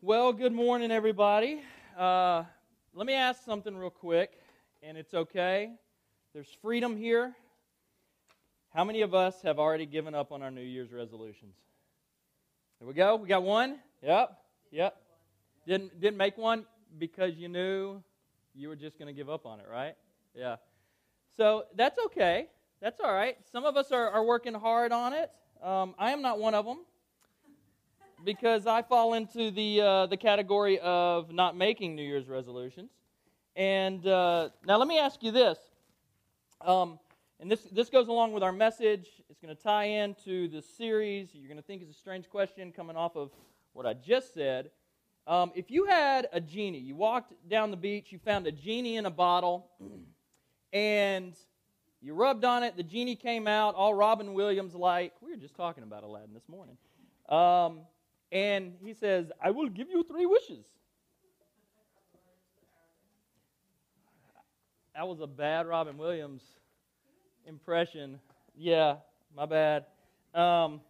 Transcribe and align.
Well, 0.00 0.32
good 0.32 0.52
morning, 0.52 0.92
everybody. 0.92 1.60
Uh, 1.98 2.44
let 2.94 3.04
me 3.04 3.14
ask 3.14 3.44
something 3.44 3.76
real 3.76 3.90
quick, 3.90 4.30
and 4.80 4.96
it's 4.96 5.12
okay. 5.12 5.72
There's 6.32 6.46
freedom 6.62 6.96
here. 6.96 7.34
How 8.72 8.84
many 8.84 9.00
of 9.00 9.12
us 9.12 9.42
have 9.42 9.58
already 9.58 9.86
given 9.86 10.14
up 10.14 10.30
on 10.30 10.40
our 10.40 10.52
New 10.52 10.62
Year's 10.62 10.92
resolutions? 10.92 11.56
There 12.78 12.86
we 12.86 12.94
go. 12.94 13.16
We 13.16 13.26
got 13.26 13.42
one. 13.42 13.80
Yep. 14.00 14.38
Yep. 14.70 14.96
Didn't 15.66 16.00
didn't 16.00 16.16
make 16.16 16.38
one 16.38 16.64
because 16.96 17.34
you 17.34 17.48
knew 17.48 18.00
you 18.54 18.68
were 18.68 18.76
just 18.76 19.00
going 19.00 19.08
to 19.08 19.12
give 19.12 19.28
up 19.28 19.46
on 19.46 19.58
it, 19.58 19.66
right? 19.68 19.96
Yeah. 20.32 20.56
So 21.36 21.64
that's 21.74 21.98
okay. 22.06 22.46
That's 22.80 23.00
all 23.00 23.12
right. 23.12 23.36
Some 23.50 23.64
of 23.64 23.76
us 23.76 23.90
are, 23.90 24.08
are 24.10 24.24
working 24.24 24.54
hard 24.54 24.92
on 24.92 25.12
it. 25.12 25.28
Um, 25.60 25.96
I 25.98 26.12
am 26.12 26.22
not 26.22 26.38
one 26.38 26.54
of 26.54 26.64
them 26.66 26.84
because 28.24 28.66
I 28.66 28.82
fall 28.82 29.14
into 29.14 29.50
the 29.50 29.80
uh, 29.80 30.06
the 30.06 30.16
category 30.16 30.78
of 30.80 31.32
not 31.32 31.56
making 31.56 31.94
New 31.94 32.02
Year's 32.02 32.28
resolutions. 32.28 32.90
And 33.56 34.06
uh, 34.06 34.50
now 34.66 34.76
let 34.76 34.88
me 34.88 34.98
ask 34.98 35.22
you 35.22 35.32
this, 35.32 35.58
um, 36.60 36.98
and 37.40 37.50
this 37.50 37.62
this 37.72 37.90
goes 37.90 38.08
along 38.08 38.32
with 38.32 38.42
our 38.42 38.52
message. 38.52 39.08
It's 39.28 39.40
going 39.40 39.54
to 39.54 39.62
tie 39.62 39.84
into 39.84 40.48
the 40.48 40.62
series. 40.62 41.30
You're 41.32 41.48
going 41.48 41.60
to 41.60 41.66
think 41.66 41.82
it's 41.82 41.90
a 41.90 41.98
strange 41.98 42.28
question 42.28 42.72
coming 42.72 42.96
off 42.96 43.16
of 43.16 43.30
what 43.72 43.86
I 43.86 43.94
just 43.94 44.34
said. 44.34 44.70
Um, 45.26 45.52
if 45.54 45.70
you 45.70 45.84
had 45.84 46.28
a 46.32 46.40
genie, 46.40 46.78
you 46.78 46.96
walked 46.96 47.34
down 47.48 47.70
the 47.70 47.76
beach, 47.76 48.10
you 48.10 48.18
found 48.18 48.46
a 48.46 48.52
genie 48.52 48.96
in 48.96 49.04
a 49.04 49.10
bottle, 49.10 49.66
and 50.72 51.34
you 52.00 52.14
rubbed 52.14 52.44
on 52.44 52.62
it. 52.62 52.76
The 52.76 52.82
genie 52.82 53.16
came 53.16 53.46
out, 53.46 53.74
all 53.74 53.92
Robin 53.92 54.32
Williams 54.32 54.74
like. 54.74 55.12
We 55.20 55.30
were 55.30 55.36
just 55.36 55.54
talking 55.54 55.82
about 55.82 56.02
Aladdin 56.02 56.32
this 56.32 56.48
morning. 56.48 56.78
Um, 57.28 57.80
and 58.32 58.74
he 58.82 58.94
says, 58.94 59.30
I 59.42 59.50
will 59.50 59.68
give 59.68 59.88
you 59.90 60.04
three 60.04 60.26
wishes. 60.26 60.64
That 64.94 65.06
was 65.06 65.20
a 65.20 65.26
bad 65.26 65.66
Robin 65.66 65.96
Williams 65.96 66.42
impression. 67.46 68.20
Yeah, 68.56 68.96
my 69.36 69.46
bad. 69.46 69.86
Um, 70.34 70.80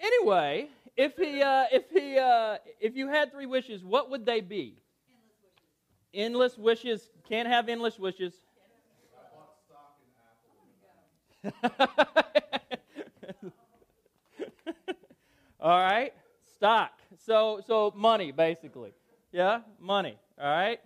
anyway, 0.00 0.68
if 0.96 1.16
he, 1.16 1.42
uh, 1.42 1.64
if 1.72 1.84
he, 1.90 2.18
uh, 2.18 2.58
if 2.80 2.96
you 2.96 3.08
had 3.08 3.32
three 3.32 3.46
wishes, 3.46 3.84
what 3.84 4.10
would 4.10 4.26
they 4.26 4.40
be? 4.40 4.76
Endless 6.14 6.56
wishes. 6.58 6.58
Endless 6.58 6.58
wishes. 6.58 7.10
Can't 7.28 7.48
have 7.48 7.68
endless 7.68 7.98
wishes. 7.98 8.34
All 15.62 15.78
right? 15.78 16.12
Stock. 16.56 16.90
So 17.24 17.60
so 17.66 17.92
money 17.96 18.32
basically. 18.32 18.92
Yeah? 19.30 19.60
Money. 19.80 20.18
All 20.38 20.50
right? 20.50 20.80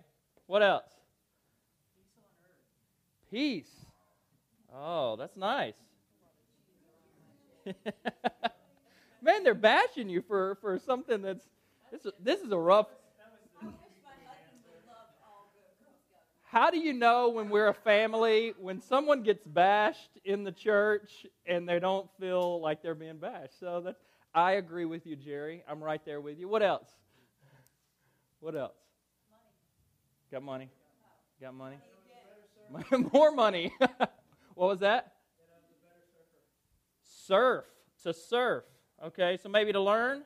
What 0.45 0.61
else? 0.61 0.85
Peace. 3.31 3.69
Oh, 4.73 5.15
that's 5.15 5.35
nice. 5.35 5.73
Man, 9.21 9.43
they're 9.43 9.55
bashing 9.55 10.09
you 10.09 10.21
for, 10.21 10.55
for 10.61 10.79
something 10.79 11.21
that's 11.21 11.43
this, 11.91 12.07
this 12.21 12.41
is 12.41 12.51
a 12.51 12.57
rough 12.57 12.87
How 16.49 16.71
do 16.71 16.79
you 16.79 16.93
know 16.93 17.27
when 17.27 17.49
we're 17.49 17.67
a 17.67 17.73
family 17.73 18.53
when 18.57 18.81
someone 18.81 19.21
gets 19.21 19.45
bashed 19.45 20.17
in 20.23 20.45
the 20.45 20.51
church 20.53 21.25
and 21.45 21.67
they 21.67 21.77
don't 21.77 22.09
feel 22.21 22.61
like 22.61 22.81
they're 22.81 22.95
being 22.95 23.17
bashed? 23.17 23.59
So 23.59 23.81
that's 23.83 24.01
I 24.37 24.51
agree 24.51 24.85
with 24.85 25.07
you, 25.07 25.15
Jerry. 25.15 25.63
I'm 25.67 25.83
right 25.83 25.99
there 26.05 26.21
with 26.21 26.37
you. 26.37 26.47
What 26.47 26.61
else? 26.61 26.87
What 28.39 28.55
else? 28.55 28.77
Money. 29.31 29.49
Got 30.31 30.43
money? 30.43 30.69
Got 31.41 31.55
money? 31.55 33.09
More 33.13 33.31
money. 33.31 33.73
what 34.53 34.67
was 34.69 34.79
that? 34.81 35.13
Surf. 37.01 37.65
To 38.03 38.13
surf. 38.13 38.63
Okay, 39.03 39.39
so 39.41 39.49
maybe 39.49 39.71
to 39.71 39.79
learn? 39.79 40.21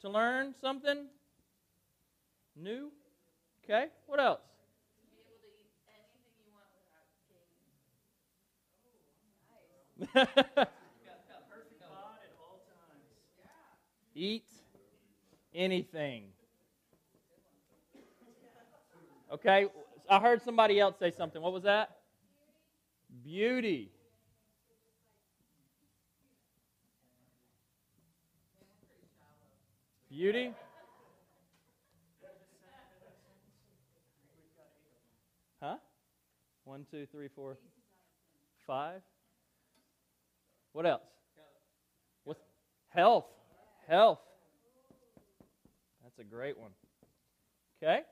To 0.00 0.08
learn 0.08 0.54
something 0.58 1.04
new? 2.56 2.90
Okay, 3.62 3.88
what 4.06 4.18
else? 4.18 4.40
Eat 14.14 14.44
anything. 15.54 16.24
Okay, 19.32 19.66
I 20.08 20.18
heard 20.18 20.42
somebody 20.42 20.80
else 20.80 20.96
say 20.98 21.12
something. 21.12 21.40
What 21.40 21.52
was 21.52 21.62
that? 21.62 21.98
Beauty. 23.22 23.92
Beauty? 30.08 30.52
Huh? 35.62 35.76
One, 36.64 36.84
two, 36.90 37.06
three, 37.12 37.28
four, 37.28 37.58
five. 38.66 39.02
What 40.72 40.86
else? 40.86 41.02
What's 42.24 42.40
health? 42.88 43.26
Health. 43.90 44.20
That's 46.04 46.20
a 46.20 46.22
great 46.22 46.56
one. 46.56 46.70
Okay? 47.82 48.02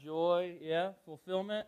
Joy, 0.00 0.54
yeah. 0.62 0.90
Fulfillment. 1.04 1.66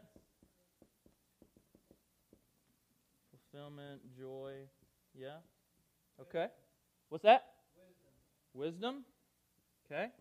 Fulfillment, 3.50 4.02
joy, 4.16 4.52
yeah. 5.18 5.38
Okay. 6.20 6.46
What's 7.08 7.24
that? 7.24 7.42
Wisdom. 8.54 8.94
Wisdom. 8.94 9.04
Okay. 9.84 10.12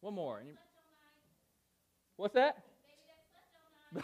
One 0.00 0.14
more. 0.14 0.42
What's 2.16 2.34
that? 2.34 2.62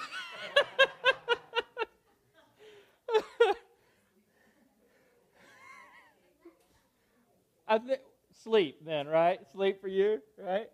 I 7.68 7.78
think 7.78 8.00
sleep 8.42 8.84
then, 8.84 9.06
right? 9.06 9.40
Sleep 9.52 9.80
for 9.80 9.88
you, 9.88 10.20
right? 10.38 10.68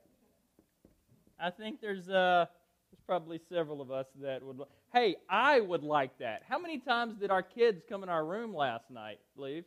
I 1.39 1.51
think 1.51 1.81
there's 1.81 2.09
uh 2.09 2.47
there's 2.91 3.01
probably 3.07 3.41
several 3.49 3.81
of 3.81 3.91
us 3.91 4.07
that 4.21 4.43
would. 4.43 4.61
Hey, 4.93 5.17
I 5.29 5.61
would 5.61 5.83
like 5.83 6.19
that. 6.19 6.43
How 6.49 6.59
many 6.59 6.79
times 6.79 7.17
did 7.17 7.31
our 7.31 7.43
kids 7.43 7.83
come 7.89 8.03
in 8.03 8.09
our 8.09 8.25
room 8.25 8.55
last 8.55 8.91
night? 8.91 9.19
Believe 9.37 9.65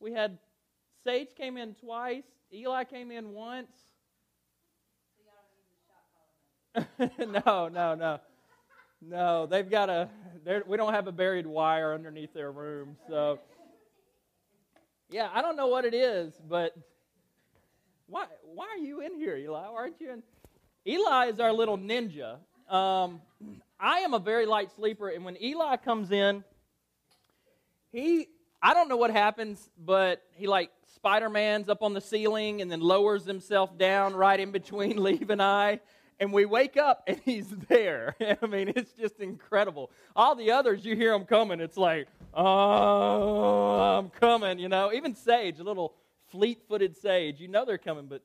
we 0.00 0.12
had 0.12 0.38
Sage 1.04 1.28
came 1.36 1.56
in 1.56 1.74
twice. 1.74 2.24
Eli 2.52 2.84
came 2.84 3.10
in 3.10 3.30
once. 3.30 3.70
no, 7.18 7.68
no, 7.68 7.94
no. 7.94 8.20
No, 9.00 9.46
they've 9.46 9.68
got 9.68 9.88
a. 9.88 10.08
We 10.66 10.76
don't 10.76 10.92
have 10.92 11.06
a 11.06 11.12
buried 11.12 11.46
wire 11.46 11.94
underneath 11.94 12.32
their 12.34 12.50
room, 12.50 12.96
so. 13.08 13.38
Yeah, 15.10 15.28
I 15.32 15.40
don't 15.40 15.56
know 15.56 15.68
what 15.68 15.84
it 15.84 15.94
is, 15.94 16.32
but 16.48 16.74
why? 18.06 18.26
Why 18.42 18.66
are 18.66 18.84
you 18.84 19.00
in 19.00 19.14
here, 19.14 19.36
Eli? 19.36 19.64
Aren't 19.64 20.00
you 20.00 20.10
in? 20.10 20.22
Eli 20.86 21.26
is 21.26 21.38
our 21.38 21.52
little 21.52 21.78
ninja. 21.78 22.38
Um, 22.68 23.20
I 23.78 24.00
am 24.00 24.14
a 24.14 24.18
very 24.18 24.46
light 24.46 24.72
sleeper, 24.74 25.08
and 25.08 25.24
when 25.24 25.40
Eli 25.40 25.76
comes 25.76 26.10
in, 26.10 26.42
he 27.92 28.26
I 28.60 28.74
don't 28.74 28.88
know 28.88 28.96
what 28.96 29.12
happens, 29.12 29.70
but 29.78 30.22
he 30.32 30.48
like 30.48 30.70
Spider 30.94 31.30
Man's 31.30 31.68
up 31.68 31.82
on 31.82 31.94
the 31.94 32.00
ceiling 32.00 32.60
and 32.60 32.70
then 32.70 32.80
lowers 32.80 33.24
himself 33.24 33.78
down 33.78 34.14
right 34.16 34.40
in 34.40 34.50
between 34.50 34.96
Leave 35.02 35.30
and 35.30 35.40
I 35.40 35.78
and 36.20 36.32
we 36.32 36.44
wake 36.44 36.76
up 36.76 37.04
and 37.06 37.20
he's 37.24 37.48
there. 37.68 38.16
I 38.42 38.46
mean, 38.46 38.72
it's 38.74 38.92
just 38.92 39.20
incredible. 39.20 39.90
All 40.16 40.34
the 40.34 40.50
others, 40.50 40.84
you 40.84 40.96
hear 40.96 41.12
them 41.12 41.24
coming, 41.24 41.60
it's 41.60 41.76
like, 41.76 42.08
oh, 42.34 43.98
I'm 43.98 44.10
coming, 44.10 44.58
you 44.58 44.68
know. 44.68 44.92
Even 44.92 45.14
Sage, 45.14 45.58
a 45.58 45.64
little 45.64 45.94
fleet 46.30 46.62
footed 46.68 46.96
Sage, 46.96 47.40
you 47.40 47.48
know 47.48 47.64
they're 47.64 47.78
coming, 47.78 48.06
but, 48.06 48.22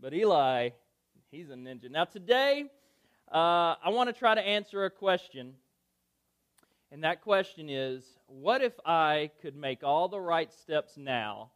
but 0.00 0.12
Eli, 0.12 0.70
he's 1.30 1.50
a 1.50 1.54
ninja. 1.54 1.90
Now, 1.90 2.04
today, 2.04 2.64
uh, 3.32 3.74
I 3.82 3.88
want 3.90 4.08
to 4.08 4.12
try 4.12 4.34
to 4.34 4.40
answer 4.40 4.84
a 4.84 4.90
question. 4.90 5.54
And 6.92 7.02
that 7.02 7.22
question 7.22 7.68
is 7.68 8.04
what 8.26 8.62
if 8.62 8.72
I 8.84 9.30
could 9.42 9.56
make 9.56 9.82
all 9.82 10.08
the 10.08 10.20
right 10.20 10.52
steps 10.52 10.96
now 10.96 11.50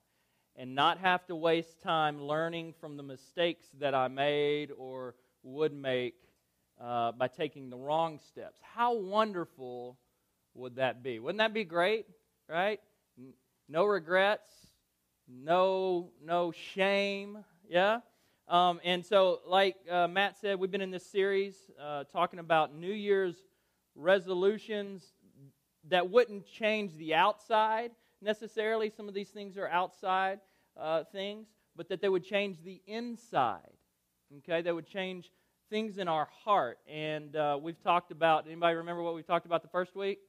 and 0.56 0.74
not 0.74 0.98
have 0.98 1.24
to 1.26 1.36
waste 1.36 1.80
time 1.80 2.20
learning 2.20 2.74
from 2.80 2.96
the 2.96 3.02
mistakes 3.02 3.66
that 3.78 3.94
I 3.94 4.08
made 4.08 4.70
or 4.76 5.14
would 5.42 5.72
make 5.72 6.14
uh, 6.80 7.12
by 7.12 7.28
taking 7.28 7.70
the 7.70 7.76
wrong 7.76 8.18
steps. 8.18 8.60
How 8.62 8.94
wonderful 8.94 9.98
would 10.54 10.76
that 10.76 11.02
be? 11.02 11.18
Wouldn't 11.18 11.38
that 11.38 11.54
be 11.54 11.64
great? 11.64 12.06
Right? 12.48 12.80
No 13.68 13.84
regrets, 13.84 14.50
no 15.28 16.10
no 16.24 16.52
shame. 16.52 17.44
Yeah. 17.68 18.00
Um, 18.48 18.80
and 18.82 19.06
so, 19.06 19.40
like 19.46 19.76
uh, 19.88 20.08
Matt 20.08 20.36
said, 20.40 20.58
we've 20.58 20.72
been 20.72 20.80
in 20.80 20.90
this 20.90 21.06
series 21.06 21.54
uh, 21.80 22.04
talking 22.12 22.40
about 22.40 22.74
New 22.74 22.92
Year's 22.92 23.36
resolutions 23.94 25.04
that 25.88 26.10
wouldn't 26.10 26.46
change 26.46 26.96
the 26.96 27.14
outside 27.14 27.92
necessarily. 28.20 28.90
Some 28.90 29.08
of 29.08 29.14
these 29.14 29.28
things 29.28 29.56
are 29.56 29.68
outside 29.68 30.40
uh, 30.76 31.04
things, 31.12 31.46
but 31.76 31.88
that 31.88 32.00
they 32.00 32.08
would 32.08 32.24
change 32.24 32.56
the 32.64 32.82
inside. 32.86 33.60
Okay, 34.38 34.62
they 34.62 34.70
would 34.70 34.86
change 34.86 35.28
things 35.70 35.98
in 35.98 36.06
our 36.06 36.28
heart. 36.44 36.78
And 36.88 37.34
uh, 37.34 37.58
we've 37.60 37.82
talked 37.82 38.12
about. 38.12 38.46
Anybody 38.46 38.76
remember 38.76 39.02
what 39.02 39.16
we 39.16 39.24
talked 39.24 39.44
about 39.44 39.62
the 39.62 39.68
first 39.68 39.96
week? 39.96 40.20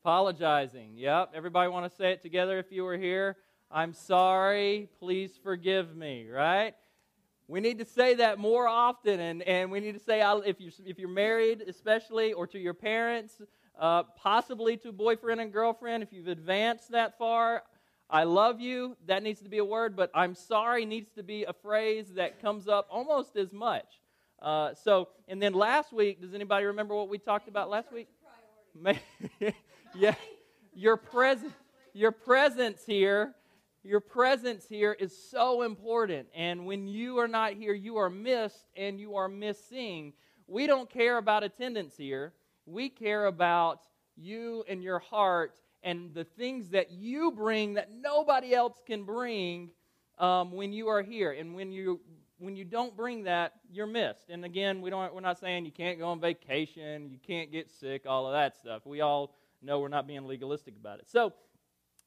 Apologizing. 0.00 0.92
Yep. 0.96 1.32
Everybody 1.34 1.68
want 1.68 1.90
to 1.90 1.94
say 1.94 2.12
it 2.12 2.22
together 2.22 2.58
if 2.58 2.72
you 2.72 2.84
were 2.84 2.96
here? 2.96 3.36
I'm 3.70 3.92
sorry. 3.92 4.88
Please 4.98 5.32
forgive 5.42 5.94
me, 5.94 6.26
right? 6.30 6.74
We 7.46 7.60
need 7.60 7.78
to 7.80 7.84
say 7.84 8.14
that 8.14 8.38
more 8.38 8.66
often, 8.66 9.20
and, 9.20 9.42
and 9.42 9.70
we 9.70 9.80
need 9.80 9.92
to 9.92 10.02
say, 10.02 10.22
if 10.46 10.58
you're, 10.58 10.72
if 10.86 10.98
you're 10.98 11.10
married, 11.10 11.62
especially, 11.68 12.32
or 12.32 12.46
to 12.46 12.58
your 12.58 12.72
parents, 12.72 13.42
uh, 13.78 14.04
possibly 14.16 14.78
to 14.78 14.92
boyfriend 14.92 15.42
and 15.42 15.52
girlfriend, 15.52 16.02
if 16.02 16.10
you've 16.10 16.28
advanced 16.28 16.92
that 16.92 17.18
far, 17.18 17.64
I 18.12 18.24
love 18.24 18.60
you, 18.60 18.94
that 19.06 19.22
needs 19.22 19.40
to 19.40 19.48
be 19.48 19.56
a 19.56 19.64
word, 19.64 19.96
but 19.96 20.10
I'm 20.12 20.34
sorry 20.34 20.84
needs 20.84 21.10
to 21.12 21.22
be 21.22 21.44
a 21.44 21.54
phrase 21.54 22.12
that 22.16 22.42
comes 22.42 22.68
up 22.68 22.86
almost 22.90 23.36
as 23.36 23.54
much. 23.54 23.86
Uh, 24.38 24.74
so, 24.74 25.08
and 25.28 25.40
then 25.40 25.54
last 25.54 25.94
week, 25.94 26.20
does 26.20 26.34
anybody 26.34 26.66
remember 26.66 26.94
what 26.94 27.08
we 27.08 27.16
talked 27.16 27.48
about 27.48 27.70
last 27.70 27.90
week? 27.90 28.08
yeah, 29.94 30.14
your 30.74 30.98
presence, 30.98 31.54
your 31.94 32.12
presence 32.12 32.82
here, 32.84 33.32
your 33.82 34.00
presence 34.00 34.66
here 34.68 34.92
is 34.92 35.16
so 35.16 35.62
important. 35.62 36.28
And 36.34 36.66
when 36.66 36.86
you 36.86 37.18
are 37.18 37.28
not 37.28 37.54
here, 37.54 37.72
you 37.72 37.96
are 37.96 38.10
missed 38.10 38.66
and 38.76 39.00
you 39.00 39.16
are 39.16 39.28
missing. 39.28 40.12
We 40.46 40.66
don't 40.66 40.90
care 40.90 41.16
about 41.16 41.44
attendance 41.44 41.96
here. 41.96 42.34
We 42.66 42.90
care 42.90 43.24
about 43.24 43.80
you 44.16 44.64
and 44.68 44.82
your 44.82 44.98
heart 44.98 45.58
and 45.82 46.14
the 46.14 46.24
things 46.24 46.70
that 46.70 46.90
you 46.90 47.32
bring 47.32 47.74
that 47.74 47.90
nobody 47.92 48.54
else 48.54 48.80
can 48.86 49.04
bring 49.04 49.70
um, 50.18 50.52
when 50.52 50.72
you 50.72 50.88
are 50.88 51.02
here. 51.02 51.32
And 51.32 51.54
when 51.54 51.72
you 51.72 52.00
when 52.38 52.56
you 52.56 52.64
don't 52.64 52.96
bring 52.96 53.22
that, 53.22 53.52
you're 53.70 53.86
missed. 53.86 54.28
And 54.28 54.44
again, 54.44 54.80
we 54.80 54.90
don't, 54.90 55.14
we're 55.14 55.20
not 55.20 55.38
saying 55.38 55.64
you 55.64 55.70
can't 55.70 55.96
go 55.96 56.08
on 56.08 56.20
vacation, 56.20 57.08
you 57.08 57.18
can't 57.24 57.52
get 57.52 57.70
sick, 57.70 58.02
all 58.04 58.26
of 58.26 58.32
that 58.32 58.56
stuff. 58.56 58.84
We 58.84 59.00
all 59.00 59.36
know 59.62 59.78
we're 59.78 59.86
not 59.86 60.08
being 60.08 60.26
legalistic 60.26 60.74
about 60.76 60.98
it. 60.98 61.08
So 61.08 61.32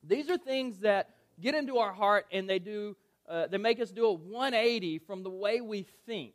these 0.04 0.30
are 0.30 0.38
things 0.38 0.80
that 0.80 1.12
get 1.40 1.56
into 1.56 1.78
our 1.78 1.94
heart 1.94 2.26
and 2.34 2.50
they 2.50 2.60
do 2.60 2.98
uh, 3.28 3.48
they 3.48 3.58
make 3.58 3.80
us 3.80 3.92
do 3.92 4.06
a 4.06 4.14
180 4.14 5.00
from 5.00 5.24
the 5.24 5.30
way 5.30 5.60
we 5.60 5.88
think, 6.06 6.34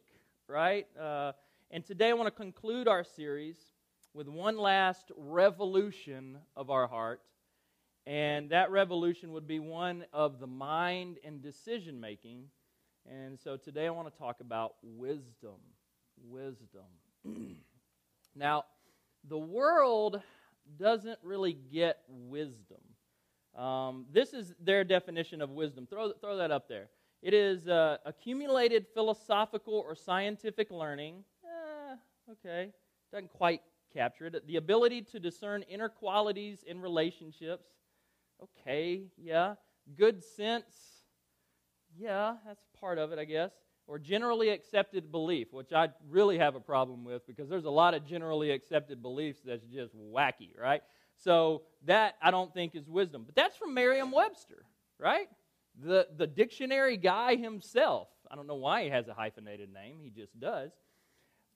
right? 0.48 0.88
Uh, 1.00 1.32
and 1.70 1.84
today 1.84 2.08
I 2.08 2.14
want 2.14 2.26
to 2.26 2.32
conclude 2.32 2.88
our 2.88 3.04
series 3.04 3.56
with 4.14 4.28
one 4.28 4.58
last 4.58 5.10
revolution 5.16 6.38
of 6.56 6.70
our 6.70 6.86
heart. 6.86 7.20
And 8.06 8.50
that 8.50 8.70
revolution 8.70 9.32
would 9.32 9.46
be 9.46 9.60
one 9.60 10.04
of 10.12 10.40
the 10.40 10.46
mind 10.46 11.18
and 11.24 11.42
decision 11.42 12.00
making 12.00 12.44
and 13.08 13.38
so 13.40 13.56
today 13.56 13.86
I 13.86 13.90
want 13.90 14.12
to 14.12 14.18
talk 14.18 14.40
about 14.40 14.74
wisdom. 14.82 15.56
Wisdom. 16.28 16.84
now, 18.36 18.64
the 19.28 19.38
world 19.38 20.20
doesn't 20.78 21.18
really 21.22 21.56
get 21.72 21.98
wisdom. 22.08 22.78
Um, 23.56 24.06
this 24.12 24.32
is 24.32 24.54
their 24.60 24.84
definition 24.84 25.40
of 25.40 25.50
wisdom. 25.50 25.86
Throw, 25.86 26.12
throw 26.12 26.36
that 26.36 26.50
up 26.50 26.68
there. 26.68 26.88
It 27.22 27.34
is 27.34 27.68
uh, 27.68 27.98
accumulated 28.06 28.86
philosophical 28.94 29.74
or 29.74 29.94
scientific 29.94 30.70
learning. 30.70 31.24
Eh, 31.44 32.32
okay, 32.32 32.70
doesn't 33.12 33.32
quite 33.32 33.60
capture 33.92 34.26
it. 34.26 34.46
The 34.46 34.56
ability 34.56 35.02
to 35.12 35.20
discern 35.20 35.62
inner 35.62 35.88
qualities 35.88 36.64
in 36.66 36.80
relationships. 36.80 37.66
Okay, 38.42 39.04
yeah. 39.16 39.54
Good 39.96 40.22
sense 40.24 41.00
yeah, 41.98 42.36
that's 42.46 42.62
part 42.78 42.98
of 42.98 43.12
it, 43.12 43.18
I 43.18 43.24
guess. 43.24 43.50
Or 43.86 43.98
generally 43.98 44.50
accepted 44.50 45.10
belief, 45.10 45.52
which 45.52 45.72
I 45.72 45.88
really 46.08 46.38
have 46.38 46.54
a 46.54 46.60
problem 46.60 47.04
with 47.04 47.26
because 47.26 47.48
there's 47.48 47.64
a 47.64 47.70
lot 47.70 47.94
of 47.94 48.06
generally 48.06 48.52
accepted 48.52 49.02
beliefs 49.02 49.40
that's 49.44 49.64
just 49.64 49.96
wacky, 49.96 50.56
right? 50.58 50.82
So 51.16 51.62
that 51.86 52.14
I 52.22 52.30
don't 52.30 52.54
think 52.54 52.76
is 52.76 52.88
wisdom. 52.88 53.24
But 53.26 53.34
that's 53.34 53.56
from 53.56 53.74
Merriam 53.74 54.12
Webster, 54.12 54.64
right? 54.98 55.28
The, 55.82 56.06
the 56.16 56.26
dictionary 56.26 56.96
guy 56.96 57.34
himself. 57.34 58.08
I 58.30 58.36
don't 58.36 58.46
know 58.46 58.54
why 58.54 58.84
he 58.84 58.90
has 58.90 59.08
a 59.08 59.14
hyphenated 59.14 59.72
name, 59.72 59.98
he 60.00 60.10
just 60.10 60.38
does. 60.38 60.70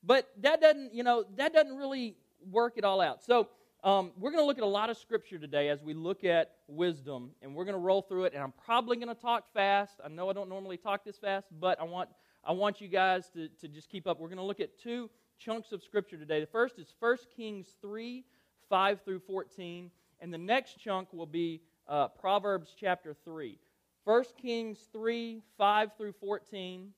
But 0.03 0.29
that 0.41 0.61
doesn't, 0.61 0.93
you 0.93 1.03
know, 1.03 1.23
that 1.37 1.53
doesn't 1.53 1.75
really 1.77 2.17
work 2.49 2.73
it 2.77 2.83
all 2.83 3.01
out. 3.01 3.23
So 3.23 3.49
um, 3.83 4.11
we're 4.17 4.31
going 4.31 4.41
to 4.41 4.47
look 4.47 4.57
at 4.57 4.63
a 4.63 4.67
lot 4.67 4.89
of 4.89 4.97
scripture 4.97 5.37
today 5.37 5.69
as 5.69 5.81
we 5.83 5.93
look 5.93 6.23
at 6.23 6.53
wisdom, 6.67 7.31
and 7.41 7.53
we're 7.53 7.65
going 7.65 7.75
to 7.75 7.81
roll 7.81 8.01
through 8.01 8.25
it. 8.25 8.33
And 8.33 8.41
I'm 8.41 8.53
probably 8.65 8.97
going 8.97 9.13
to 9.13 9.21
talk 9.21 9.45
fast. 9.53 9.99
I 10.03 10.07
know 10.09 10.29
I 10.29 10.33
don't 10.33 10.49
normally 10.49 10.77
talk 10.77 11.03
this 11.05 11.17
fast, 11.17 11.47
but 11.59 11.79
I 11.79 11.83
want 11.83 12.09
I 12.47 12.51
want 12.51 12.79
you 12.79 12.87
guys 12.87 13.29
to, 13.31 13.47
to 13.61 13.67
just 13.67 13.89
keep 13.89 14.05
up. 14.05 14.19
We're 14.19 14.27
going 14.27 14.37
to 14.37 14.43
look 14.43 14.59
at 14.59 14.77
two 14.79 15.09
chunks 15.39 15.71
of 15.71 15.81
scripture 15.81 16.17
today. 16.17 16.39
The 16.39 16.45
first 16.45 16.77
is 16.77 16.93
1 16.99 17.17
Kings 17.35 17.67
3, 17.81 18.23
5 18.69 19.01
through 19.03 19.19
14, 19.19 19.89
and 20.19 20.33
the 20.33 20.37
next 20.37 20.79
chunk 20.79 21.11
will 21.11 21.25
be 21.25 21.61
uh, 21.87 22.07
Proverbs 22.09 22.75
chapter 22.79 23.15
3. 23.25 23.57
1 24.03 24.23
Kings 24.39 24.87
3, 24.93 25.41
5 25.57 25.91
through 25.97 26.13
14, 26.13 26.91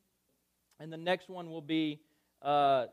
and 0.80 0.92
the 0.92 0.98
next 0.98 1.30
one 1.30 1.50
will 1.50 1.62
be 1.62 2.02
uh, 2.42 2.88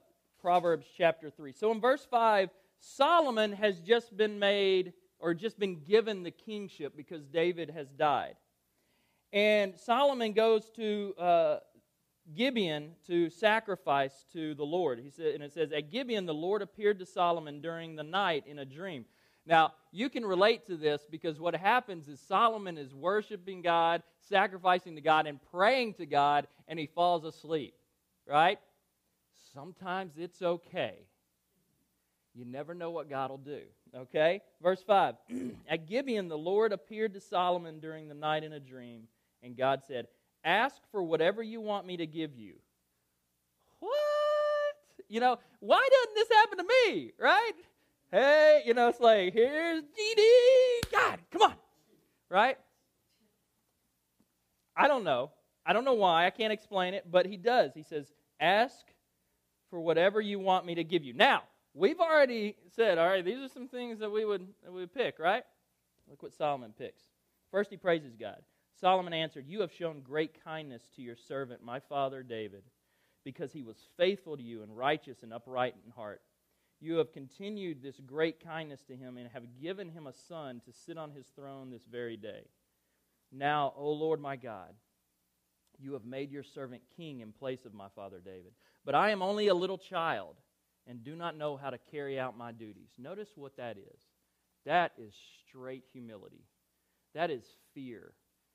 Proverbs 0.44 0.84
chapter 0.94 1.30
3. 1.30 1.52
So 1.52 1.72
in 1.72 1.80
verse 1.80 2.06
5, 2.10 2.50
Solomon 2.78 3.50
has 3.52 3.80
just 3.80 4.14
been 4.14 4.38
made 4.38 4.92
or 5.18 5.32
just 5.32 5.58
been 5.58 5.80
given 5.80 6.22
the 6.22 6.30
kingship 6.30 6.94
because 6.94 7.24
David 7.24 7.70
has 7.70 7.88
died. 7.88 8.36
And 9.32 9.74
Solomon 9.74 10.34
goes 10.34 10.68
to 10.76 11.14
uh, 11.18 11.56
Gibeon 12.36 12.90
to 13.06 13.30
sacrifice 13.30 14.26
to 14.34 14.54
the 14.54 14.64
Lord. 14.64 14.98
He 14.98 15.08
said, 15.08 15.34
and 15.34 15.42
it 15.42 15.54
says, 15.54 15.72
At 15.72 15.90
Gibeon, 15.90 16.26
the 16.26 16.34
Lord 16.34 16.60
appeared 16.60 16.98
to 16.98 17.06
Solomon 17.06 17.62
during 17.62 17.96
the 17.96 18.02
night 18.02 18.44
in 18.46 18.58
a 18.58 18.66
dream. 18.66 19.06
Now, 19.46 19.72
you 19.92 20.10
can 20.10 20.26
relate 20.26 20.66
to 20.66 20.76
this 20.76 21.06
because 21.10 21.40
what 21.40 21.56
happens 21.56 22.06
is 22.06 22.20
Solomon 22.20 22.76
is 22.76 22.92
worshiping 22.92 23.62
God, 23.62 24.02
sacrificing 24.20 24.94
to 24.96 25.00
God, 25.00 25.26
and 25.26 25.40
praying 25.50 25.94
to 25.94 26.04
God, 26.04 26.48
and 26.68 26.78
he 26.78 26.84
falls 26.84 27.24
asleep, 27.24 27.72
right? 28.28 28.58
Sometimes 29.54 30.14
it's 30.18 30.42
okay 30.42 31.06
you 32.34 32.44
never 32.44 32.74
know 32.74 32.90
what 32.90 33.08
God 33.08 33.30
will 33.30 33.38
do. 33.38 33.60
Okay? 33.96 34.40
Verse 34.60 34.82
5 34.82 35.14
At 35.68 35.86
Gibeon, 35.86 36.28
the 36.28 36.38
Lord 36.38 36.72
appeared 36.72 37.14
to 37.14 37.20
Solomon 37.20 37.78
during 37.78 38.08
the 38.08 38.14
night 38.14 38.42
in 38.42 38.52
a 38.52 38.60
dream, 38.60 39.04
and 39.42 39.56
God 39.56 39.82
said, 39.86 40.08
Ask 40.44 40.76
for 40.90 41.02
whatever 41.02 41.42
you 41.42 41.60
want 41.60 41.86
me 41.86 41.96
to 41.96 42.06
give 42.06 42.36
you. 42.36 42.54
What? 43.80 43.92
You 45.08 45.20
know, 45.20 45.38
why 45.60 45.88
doesn't 45.90 46.14
this 46.14 46.28
happen 46.36 46.58
to 46.58 46.64
me? 46.64 47.12
Right? 47.18 47.52
Hey, 48.10 48.62
you 48.66 48.74
know, 48.74 48.88
it's 48.88 49.00
like, 49.00 49.32
here's 49.32 49.82
GD. 49.82 50.92
God, 50.92 51.20
come 51.30 51.42
on. 51.42 51.54
Right? 52.28 52.58
I 54.76 54.88
don't 54.88 55.04
know. 55.04 55.30
I 55.64 55.72
don't 55.72 55.84
know 55.84 55.94
why. 55.94 56.26
I 56.26 56.30
can't 56.30 56.52
explain 56.52 56.94
it, 56.94 57.10
but 57.10 57.26
he 57.26 57.36
does. 57.36 57.70
He 57.74 57.84
says, 57.84 58.12
Ask 58.40 58.84
for 59.74 59.80
whatever 59.80 60.20
you 60.20 60.38
want 60.38 60.64
me 60.64 60.76
to 60.76 60.84
give 60.84 61.02
you. 61.02 61.14
Now, 61.14 61.42
We've 61.76 61.98
already 61.98 62.54
said, 62.76 62.98
all 62.98 63.08
right, 63.08 63.24
these 63.24 63.40
are 63.40 63.48
some 63.48 63.66
things 63.66 63.98
that 63.98 64.10
we 64.10 64.24
would, 64.24 64.46
that 64.62 64.72
we 64.72 64.80
would 64.80 64.94
pick, 64.94 65.18
right? 65.18 65.42
Look 66.08 66.22
what 66.22 66.32
Solomon 66.32 66.72
picks. 66.78 67.02
First, 67.50 67.70
he 67.70 67.76
praises 67.76 68.14
God. 68.14 68.40
Solomon 68.80 69.12
answered, 69.12 69.46
You 69.48 69.60
have 69.60 69.72
shown 69.72 70.00
great 70.00 70.44
kindness 70.44 70.82
to 70.94 71.02
your 71.02 71.16
servant, 71.16 71.64
my 71.64 71.80
father 71.80 72.22
David, 72.22 72.62
because 73.24 73.52
he 73.52 73.62
was 73.62 73.76
faithful 73.96 74.36
to 74.36 74.42
you 74.42 74.62
and 74.62 74.76
righteous 74.76 75.24
and 75.24 75.32
upright 75.32 75.74
in 75.84 75.90
heart. 75.90 76.22
You 76.80 76.96
have 76.98 77.12
continued 77.12 77.82
this 77.82 77.98
great 78.06 78.44
kindness 78.44 78.82
to 78.84 78.94
him 78.94 79.16
and 79.16 79.28
have 79.32 79.60
given 79.60 79.88
him 79.88 80.06
a 80.06 80.12
son 80.28 80.60
to 80.66 80.72
sit 80.72 80.96
on 80.96 81.10
his 81.10 81.26
throne 81.34 81.70
this 81.70 81.86
very 81.90 82.16
day. 82.16 82.42
Now, 83.32 83.72
O 83.76 83.90
Lord 83.90 84.20
my 84.20 84.36
God, 84.36 84.74
you 85.80 85.94
have 85.94 86.04
made 86.04 86.30
your 86.30 86.44
servant 86.44 86.82
king 86.96 87.20
in 87.20 87.32
place 87.32 87.64
of 87.64 87.74
my 87.74 87.88
father 87.96 88.20
David. 88.24 88.52
But 88.84 88.94
I 88.94 89.10
am 89.10 89.22
only 89.22 89.48
a 89.48 89.54
little 89.54 89.78
child 89.78 90.36
and 90.86 91.02
do 91.02 91.16
not 91.16 91.36
know 91.36 91.56
how 91.56 91.70
to 91.70 91.78
carry 91.90 92.18
out 92.18 92.36
my 92.36 92.52
duties. 92.52 92.90
Notice 92.98 93.28
what 93.36 93.56
that 93.56 93.76
is. 93.78 94.00
That 94.66 94.92
is 94.98 95.14
straight 95.48 95.84
humility. 95.92 96.44
That 97.14 97.30
is 97.30 97.44
fear. 97.74 98.12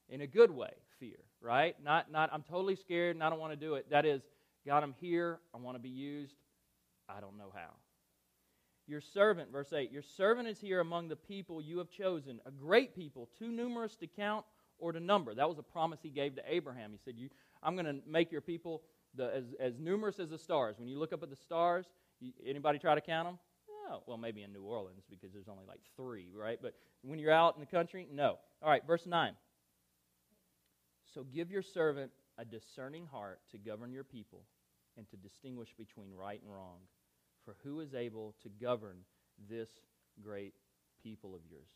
In 0.10 0.22
a 0.22 0.28
good 0.28 0.52
way, 0.52 0.72
fear, 1.00 1.20
right? 1.42 1.76
Not, 1.84 2.12
not 2.12 2.30
I'm 2.34 2.44
totally 2.44 2.76
scared 2.76 3.16
and 3.16 3.24
I 3.24 3.30
don't 3.30 3.40
want 3.40 3.54
to 3.54 3.66
do 3.66 3.76
it. 3.76 3.90
That 3.92 4.06
is, 4.06 4.22
God, 4.66 4.84
I'm 4.84 4.96
here. 5.00 5.40
I 5.54 5.58
want 5.58 5.78
to 5.78 5.82
be 5.82 5.90
used. 5.90 6.36
I 7.08 7.20
don't 7.22 7.38
know 7.38 7.52
how. 7.54 7.70
Your 8.88 9.02
servant, 9.02 9.52
verse 9.52 9.72
8, 9.72 9.92
your 9.92 10.02
servant 10.02 10.48
is 10.48 10.60
here 10.60 10.80
among 10.80 11.10
the 11.10 11.16
people 11.16 11.62
you 11.62 11.78
have 11.78 11.92
chosen, 11.92 12.42
a 12.48 12.52
great 12.52 12.96
people, 12.96 13.30
too 13.38 13.50
numerous 13.52 13.96
to 13.98 14.08
count 14.08 14.46
or 14.80 14.92
to 14.92 15.00
number. 15.00 15.36
That 15.36 15.48
was 15.48 15.60
a 15.60 15.64
promise 15.64 16.00
he 16.02 16.10
gave 16.10 16.36
to 16.38 16.42
Abraham. 16.48 16.92
He 16.92 16.98
said, 17.06 17.14
you, 17.16 17.30
I'm 17.62 17.76
going 17.76 17.86
to 17.86 17.98
make 18.08 18.32
your 18.32 18.42
people 18.42 18.82
the, 19.20 19.36
as, 19.36 19.44
as 19.60 19.80
numerous 19.80 20.18
as 20.18 20.30
the 20.30 20.38
stars. 20.38 20.78
When 20.80 20.88
you 20.88 20.98
look 20.98 21.12
up 21.12 21.22
at 21.22 21.30
the 21.30 21.36
stars, 21.36 21.86
you, 22.22 22.32
anybody 22.48 22.80
try 22.80 22.96
to 22.96 23.02
count 23.02 23.28
them? 23.28 23.38
No. 23.68 23.98
Oh, 23.98 24.04
well, 24.08 24.18
maybe 24.18 24.44
in 24.44 24.54
New 24.54 24.64
Orleans 24.64 25.04
because 25.10 25.34
there's 25.34 25.50
only 25.50 25.66
like 25.68 25.82
three, 25.96 26.30
right? 26.34 26.58
But 26.62 26.74
when 27.02 27.20
you're 27.20 27.34
out 27.34 27.56
in 27.56 27.60
the 27.60 27.68
country, 27.68 28.08
no. 28.12 28.38
All 28.62 28.70
right, 28.70 28.82
verse 28.88 29.06
9. 29.06 29.34
So 31.14 31.24
give 31.24 31.52
your 31.52 31.62
servant 31.62 32.12
a 32.38 32.46
discerning 32.46 33.08
heart 33.08 33.42
to 33.52 33.58
govern 33.58 33.92
your 33.92 34.04
people 34.06 34.44
and 34.98 35.08
to 35.10 35.18
distinguish 35.18 35.74
between 35.78 36.14
right 36.14 36.42
and 36.42 36.54
wrong. 36.54 36.78
For 37.44 37.56
who 37.64 37.82
is 37.82 37.94
able 37.94 38.36
to 38.44 38.50
govern 38.50 38.98
this 39.50 39.70
great 40.22 40.54
people 41.04 41.36
of 41.36 41.42
yours? 41.50 41.70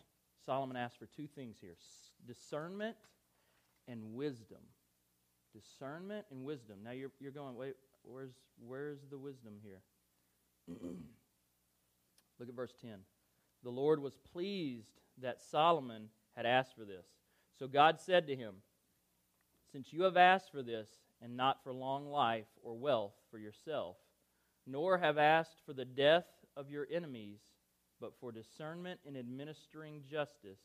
Solomon 0.45 0.77
asked 0.77 0.97
for 0.97 1.07
two 1.07 1.27
things 1.27 1.57
here 1.59 1.75
discernment 2.25 2.95
and 3.87 4.13
wisdom. 4.13 4.59
Discernment 5.53 6.25
and 6.31 6.43
wisdom. 6.43 6.79
Now 6.83 6.91
you're, 6.91 7.11
you're 7.19 7.31
going, 7.31 7.55
wait, 7.55 7.75
where's, 8.03 8.33
where's 8.65 8.99
the 9.09 9.17
wisdom 9.17 9.53
here? 9.61 9.81
Look 12.39 12.49
at 12.49 12.55
verse 12.55 12.73
10. 12.81 12.91
The 13.63 13.69
Lord 13.69 14.01
was 14.01 14.17
pleased 14.31 14.99
that 15.21 15.41
Solomon 15.41 16.09
had 16.35 16.45
asked 16.45 16.75
for 16.75 16.85
this. 16.85 17.05
So 17.57 17.67
God 17.67 18.01
said 18.01 18.27
to 18.27 18.35
him, 18.35 18.55
Since 19.71 19.93
you 19.93 20.03
have 20.03 20.17
asked 20.17 20.51
for 20.51 20.63
this, 20.63 20.89
and 21.23 21.37
not 21.37 21.63
for 21.63 21.73
long 21.73 22.09
life 22.09 22.47
or 22.61 22.75
wealth 22.75 23.13
for 23.31 23.37
yourself, 23.37 23.95
nor 24.67 24.97
have 24.97 25.17
asked 25.17 25.61
for 25.65 25.73
the 25.73 25.85
death 25.85 26.25
of 26.57 26.69
your 26.69 26.85
enemies, 26.91 27.39
but 28.01 28.13
for 28.19 28.31
discernment 28.31 28.99
in 29.05 29.15
administering 29.15 30.01
justice, 30.09 30.59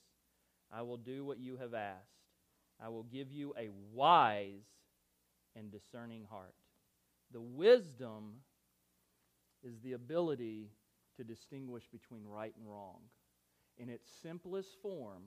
I 0.73 0.83
will 0.83 0.97
do 0.97 1.25
what 1.25 1.39
you 1.39 1.57
have 1.59 1.75
asked. 1.75 2.19
I 2.83 2.89
will 2.89 3.05
give 3.05 3.31
you 3.31 3.55
a 3.57 3.69
wise 3.93 4.67
and 5.59 5.71
discerning 5.71 6.25
heart. 6.31 6.55
The 7.33 7.41
wisdom 7.41 8.41
is 9.63 9.79
the 9.83 9.93
ability 9.93 10.71
to 11.17 11.25
distinguish 11.25 11.89
between 11.93 12.27
right 12.27 12.55
and 12.57 12.71
wrong. 12.71 13.01
In 13.77 13.89
its 13.89 14.09
simplest 14.23 14.71
form, 14.81 15.23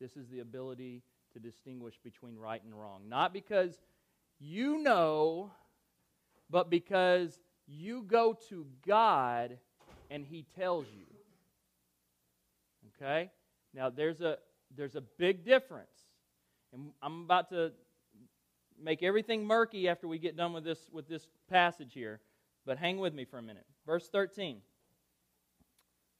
this 0.00 0.16
is 0.16 0.28
the 0.28 0.40
ability 0.40 1.02
to 1.32 1.38
distinguish 1.38 1.98
between 2.02 2.36
right 2.36 2.62
and 2.64 2.74
wrong. 2.74 3.02
Not 3.08 3.32
because 3.32 3.78
you 4.38 4.78
know, 4.78 5.50
but 6.50 6.70
because 6.70 7.38
you 7.66 8.02
go 8.02 8.36
to 8.48 8.66
God 8.86 9.58
and 10.10 10.24
He 10.24 10.46
tells 10.56 10.86
you. 10.86 11.06
Okay? 12.96 13.30
Now 13.74 13.90
there's 13.90 14.20
a 14.20 14.38
there's 14.74 14.96
a 14.96 15.00
big 15.00 15.44
difference. 15.44 15.96
And 16.72 16.90
I'm 17.02 17.22
about 17.22 17.50
to 17.50 17.72
make 18.82 19.02
everything 19.02 19.44
murky 19.44 19.88
after 19.88 20.08
we 20.08 20.18
get 20.18 20.36
done 20.36 20.52
with 20.52 20.64
this 20.64 20.88
with 20.92 21.08
this 21.08 21.26
passage 21.48 21.92
here. 21.92 22.20
But 22.64 22.78
hang 22.78 22.98
with 22.98 23.14
me 23.14 23.24
for 23.24 23.38
a 23.38 23.42
minute. 23.42 23.66
Verse 23.86 24.08
13. 24.08 24.60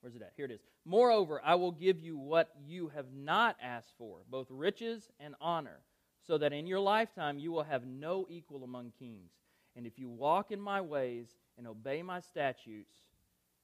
Where's 0.00 0.14
it 0.14 0.22
at? 0.22 0.32
Here 0.36 0.44
it 0.44 0.52
is. 0.52 0.60
Moreover, 0.84 1.40
I 1.44 1.56
will 1.56 1.72
give 1.72 1.98
you 1.98 2.16
what 2.16 2.50
you 2.64 2.88
have 2.94 3.12
not 3.12 3.56
asked 3.60 3.92
for, 3.98 4.18
both 4.30 4.46
riches 4.50 5.10
and 5.18 5.34
honor, 5.40 5.80
so 6.24 6.38
that 6.38 6.52
in 6.52 6.66
your 6.66 6.78
lifetime 6.78 7.40
you 7.40 7.50
will 7.50 7.64
have 7.64 7.86
no 7.86 8.26
equal 8.30 8.62
among 8.62 8.92
kings. 8.96 9.32
And 9.74 9.86
if 9.86 9.98
you 9.98 10.08
walk 10.08 10.52
in 10.52 10.60
my 10.60 10.80
ways 10.80 11.26
and 11.58 11.66
obey 11.66 12.02
my 12.02 12.20
statutes 12.20 12.94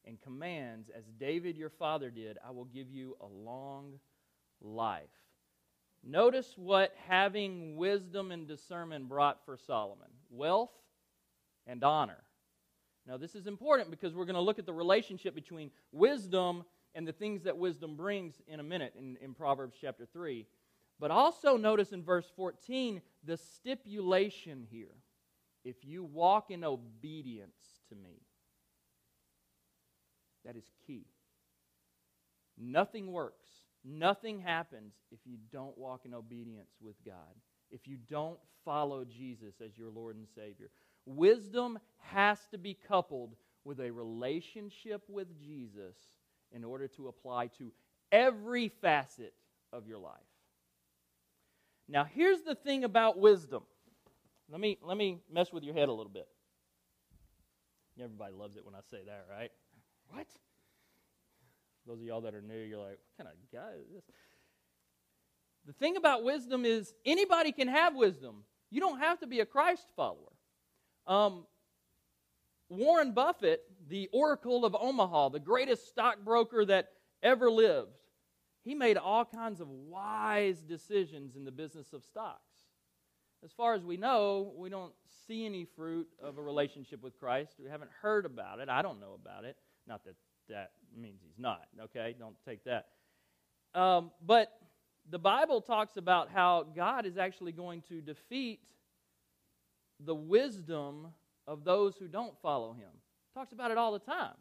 and 0.05 0.21
commands, 0.21 0.91
as 0.97 1.05
David 1.21 1.57
your 1.57 1.71
father 1.71 2.11
did, 2.11 2.39
I 2.45 2.51
will 2.51 2.65
give 2.65 2.91
you 2.91 3.17
a 3.21 3.27
long 3.27 4.01
life. 4.61 5.09
Notice 6.05 6.55
what 6.57 6.95
having 7.09 7.77
wisdom 7.77 8.33
and 8.33 8.47
discernment 8.49 9.09
brought 9.09 9.45
for 9.45 9.57
Solomon 9.57 10.09
wealth 10.31 10.73
and 11.67 11.85
honor. 11.85 12.25
Now, 13.07 13.17
this 13.17 13.35
is 13.35 13.47
important 13.47 13.91
because 13.91 14.15
we're 14.15 14.25
going 14.25 14.35
to 14.35 14.41
look 14.41 14.59
at 14.59 14.67
the 14.67 14.73
relationship 14.73 15.35
between 15.35 15.71
wisdom 15.93 16.65
and 16.95 17.07
the 17.07 17.13
things 17.13 17.43
that 17.45 17.57
wisdom 17.57 17.97
brings 17.97 18.35
in 18.47 18.61
a 18.61 18.63
minute 18.63 18.95
in, 18.97 19.17
in 19.21 19.35
Proverbs 19.35 19.77
chapter 19.81 20.07
3. 20.07 20.47
But 21.01 21.11
also 21.11 21.57
notice 21.57 21.93
in 21.93 22.03
verse 22.03 22.31
14 22.37 23.03
the 23.25 23.37
stipulation 23.37 24.67
here. 24.71 24.95
If 25.65 25.77
you 25.85 26.05
walk 26.05 26.51
in 26.51 26.65
obedience 26.65 27.57
to 27.89 27.95
me, 27.95 28.23
that 30.45 30.57
is 30.57 30.65
key. 30.87 31.07
Nothing 32.59 33.11
works, 33.13 33.49
nothing 33.85 34.39
happens 34.41 34.95
if 35.11 35.19
you 35.25 35.37
don't 35.53 35.77
walk 35.77 36.03
in 36.05 36.15
obedience 36.15 36.71
with 36.81 36.97
God, 37.05 37.35
if 37.71 37.87
you 37.87 37.97
don't 38.09 38.39
follow 38.65 39.05
Jesus 39.05 39.55
as 39.65 39.77
your 39.77 39.91
Lord 39.91 40.17
and 40.17 40.27
Savior. 40.35 40.69
Wisdom 41.07 41.79
has 41.99 42.39
to 42.51 42.59
be 42.59 42.77
coupled 42.89 43.35
with 43.65 43.81
a 43.81 43.91
relationship 43.91 45.03
with 45.09 45.29
Jesus 45.41 45.97
in 46.53 46.65
order 46.65 46.89
to 46.89 47.09
apply 47.09 47.49
to 47.59 47.73
every 48.11 48.69
facet 48.69 49.35
of 49.73 49.87
your 49.87 49.99
life. 49.99 50.21
Now, 51.89 52.05
here's 52.05 52.43
the 52.43 52.55
thing 52.55 52.85
about 52.85 53.19
wisdom. 53.19 53.63
Let 54.51 54.61
me, 54.61 54.79
let 54.83 54.97
me 54.97 55.19
mess 55.33 55.53
with 55.53 55.65
your 55.65 55.75
head 55.75 55.89
a 55.89 55.93
little 55.93 56.13
bit. 56.13 56.29
Everybody 57.99 58.35
loves 58.35 58.57
it 58.57 58.65
when 58.65 58.75
I 58.75 58.81
say 58.91 58.99
that, 59.07 59.27
right? 59.31 59.51
What? 60.09 60.27
Those 61.87 62.01
of 62.01 62.07
y'all 62.07 62.21
that 62.23 62.35
are 62.35 62.43
new, 62.43 62.59
you're 62.59 62.79
like, 62.79 62.99
what 63.17 63.27
kind 63.27 63.29
of 63.29 63.35
guy 63.53 63.73
is 63.81 63.89
this? 63.93 64.03
The 65.67 65.73
thing 65.73 65.97
about 65.97 66.25
wisdom 66.25 66.65
is 66.65 66.95
anybody 67.05 67.53
can 67.53 67.69
have 67.69 67.95
wisdom. 67.95 68.45
You 68.71 68.81
don't 68.81 68.99
have 68.99 69.21
to 69.21 69.27
be 69.27 69.41
a 69.41 69.47
Christ 69.47 69.87
follower. 69.97 70.33
Um, 71.07 71.47
Warren 72.69 73.13
Buffett, 73.13 73.63
the 73.89 74.09
Oracle 74.13 74.65
of 74.65 74.75
Omaha, 74.75 75.31
the 75.31 75.41
greatest 75.41 75.89
stockbroker 75.89 76.65
that 76.65 76.89
ever 77.23 77.51
lived, 77.51 77.91
he 78.65 78.75
made 78.75 78.97
all 78.97 79.25
kinds 79.25 79.61
of 79.61 79.69
wise 79.69 80.63
decisions 80.63 81.37
in 81.37 81.45
the 81.45 81.51
business 81.51 81.93
of 81.93 82.05
stocks. 82.05 82.41
As 83.45 83.53
far 83.53 83.75
as 83.75 83.85
we 83.85 83.97
know, 83.97 84.53
we 84.57 84.71
don't 84.71 84.93
see 85.27 85.45
any 85.45 85.65
fruit 85.65 86.09
of 86.23 86.39
a 86.39 86.43
relationship 86.43 87.03
with 87.03 87.19
Christ. 87.19 87.57
We 87.63 87.69
haven't 87.69 87.91
heard 88.01 88.25
about 88.25 88.61
it. 88.61 88.69
I 88.69 88.83
don't 88.83 89.01
know 89.01 89.19
about 89.21 89.45
it. 89.45 89.57
Not 89.87 90.05
that 90.05 90.15
that 90.49 90.71
means 90.97 91.21
he's 91.23 91.39
not, 91.39 91.67
okay? 91.85 92.15
Don't 92.19 92.37
take 92.47 92.65
that. 92.65 92.87
Um, 93.75 94.11
but 94.25 94.49
the 95.11 95.19
Bible 95.19 95.61
talks 95.61 95.97
about 95.97 96.31
how 96.31 96.67
God 96.75 97.07
is 97.07 97.17
actually 97.17 97.53
going 97.53 97.83
to 97.89 98.01
defeat 98.01 98.61
the 100.05 100.15
wisdom 100.15 101.09
of 101.47 101.65
those 101.65 101.97
who 101.97 102.09
don't 102.09 102.35
follow 102.41 102.73
him. 102.73 102.91
Talks 103.35 103.53
about 103.53 103.71
it 103.71 103.79
all 103.79 103.93
the 103.93 103.99
time. 103.99 104.35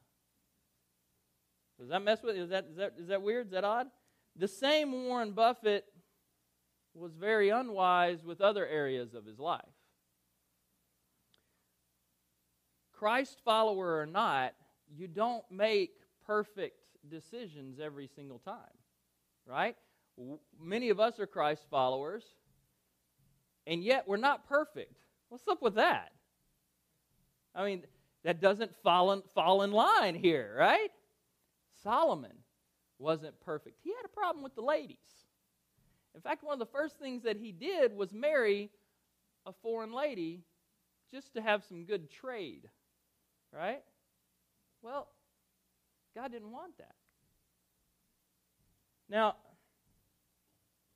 Does 1.80 1.90
that 1.90 2.04
mess 2.04 2.22
with? 2.22 2.36
Is 2.36 2.50
that, 2.50 2.68
is 2.70 2.78
that, 2.78 2.94
is 3.00 3.08
that 3.08 3.22
weird? 3.22 3.48
Is 3.48 3.52
that 3.54 3.64
odd? 3.64 3.88
The 4.36 4.48
same 4.48 4.92
Warren 4.92 5.32
Buffett 5.32 5.86
was 6.94 7.14
very 7.14 7.50
unwise 7.50 8.24
with 8.24 8.42
other 8.42 8.68
areas 8.68 9.14
of 9.14 9.26
his 9.26 9.40
life. 9.40 9.62
Christ 12.92 13.40
follower 13.44 14.00
or 14.00 14.06
not, 14.06 14.54
you 14.96 15.08
don't 15.08 15.44
make 15.50 15.96
perfect 16.32 16.78
decisions 17.10 17.78
every 17.78 18.08
single 18.08 18.40
time, 18.40 18.78
right? 19.46 19.76
Many 20.58 20.88
of 20.88 20.98
us 20.98 21.20
are 21.20 21.28
Christ 21.28 21.66
followers, 21.70 22.24
and 23.68 23.84
yet 23.84 24.08
we're 24.08 24.16
not 24.16 24.48
perfect. 24.48 24.96
What's 25.28 25.46
up 25.50 25.62
with 25.62 25.76
that? 25.76 26.14
I 27.54 27.66
mean, 27.66 27.84
that 28.24 28.40
doesn't 28.40 28.72
fall 28.82 29.12
in, 29.12 29.24
fall 29.36 29.64
in 29.64 29.74
line 29.74 30.16
here, 30.16 30.56
right? 30.58 30.88
Solomon 31.84 32.38
wasn't 32.98 33.38
perfect. 33.42 33.80
He 33.84 33.90
had 33.90 34.06
a 34.06 34.16
problem 34.16 34.42
with 34.42 34.56
the 34.56 34.62
ladies. 34.62 34.98
In 36.16 36.22
fact, 36.22 36.46
one 36.46 36.54
of 36.54 36.60
the 36.60 36.66
first 36.66 36.98
things 36.98 37.24
that 37.24 37.36
he 37.36 37.52
did 37.52 37.94
was 37.94 38.14
marry 38.14 38.70
a 39.46 39.52
foreign 39.62 39.92
lady 39.92 40.46
just 41.14 41.34
to 41.34 41.42
have 41.42 41.66
some 41.66 41.84
good 41.84 42.10
trade, 42.10 42.70
right? 43.54 43.84
Well, 44.82 45.10
God 46.16 46.32
didn't 46.32 46.52
want 46.52 46.78
that. 46.78 46.96
Now, 49.10 49.36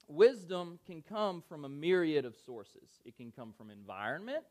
wisdom 0.08 0.80
can 0.86 1.02
come 1.02 1.44
from 1.48 1.66
a 1.66 1.70
myriad 1.70 2.26
of 2.26 2.36
sources. 2.36 3.02
It 3.06 3.18
can 3.18 3.32
come 3.32 3.54
from 3.58 3.70
environment, 3.70 4.44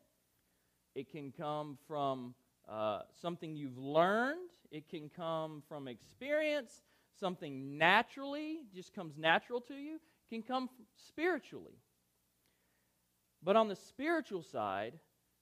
it 0.95 1.11
can 1.11 1.33
come 1.33 1.79
from 1.87 2.35
uh, 2.69 3.01
something 3.21 3.57
you've 3.57 3.79
learned, 3.79 4.51
it 4.71 4.89
can 4.89 5.09
come 5.09 5.63
from 5.69 5.89
experience, 5.89 6.83
something 7.19 7.79
naturally 7.79 8.61
just 8.75 8.95
comes 8.95 9.17
natural 9.17 9.61
to 9.63 9.75
you, 9.75 9.97
it 9.97 10.35
can 10.35 10.43
come 10.43 10.69
spiritually. 10.97 11.79
But 13.43 13.57
on 13.57 13.69
the 13.69 13.77
spiritual 13.77 14.43
side, 14.43 14.95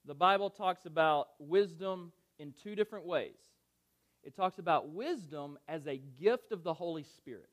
the 0.05 0.13
Bible 0.13 0.49
talks 0.49 0.85
about 0.85 1.29
wisdom 1.39 2.11
in 2.37 2.53
two 2.61 2.75
different 2.75 3.05
ways. 3.05 3.52
It 4.23 4.35
talks 4.35 4.59
about 4.59 4.89
wisdom 4.89 5.57
as 5.67 5.87
a 5.87 5.97
gift 5.97 6.51
of 6.51 6.63
the 6.63 6.73
Holy 6.73 7.03
Spirit. 7.03 7.49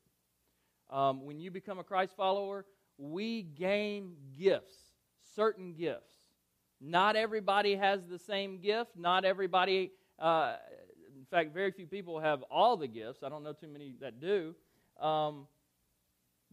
Um, 0.89 1.25
when 1.25 1.41
you 1.41 1.50
become 1.50 1.79
a 1.79 1.85
Christ 1.85 2.15
follower, 2.17 2.65
we 2.99 3.43
gain 3.43 4.15
gifts, 4.39 4.77
certain 5.35 5.73
gifts. 5.73 6.12
Not 6.81 7.17
everybody 7.17 7.77
has 7.77 8.07
the 8.07 8.19
same 8.19 8.61
gift. 8.61 8.93
Not 8.97 9.25
everybody, 9.25 9.93
uh, 10.19 10.57
in 11.17 11.25
fact, 11.31 11.53
very 11.53 11.71
few 11.71 11.87
people 11.87 12.21
have 12.21 12.43
all 12.50 12.77
the 12.77 12.89
gifts. 12.89 13.23
I 13.23 13.29
don't 13.29 13.43
know 13.43 13.53
too 13.53 13.69
many 13.69 13.95
that 14.00 14.21
do. 14.21 14.55
Um, 15.00 15.47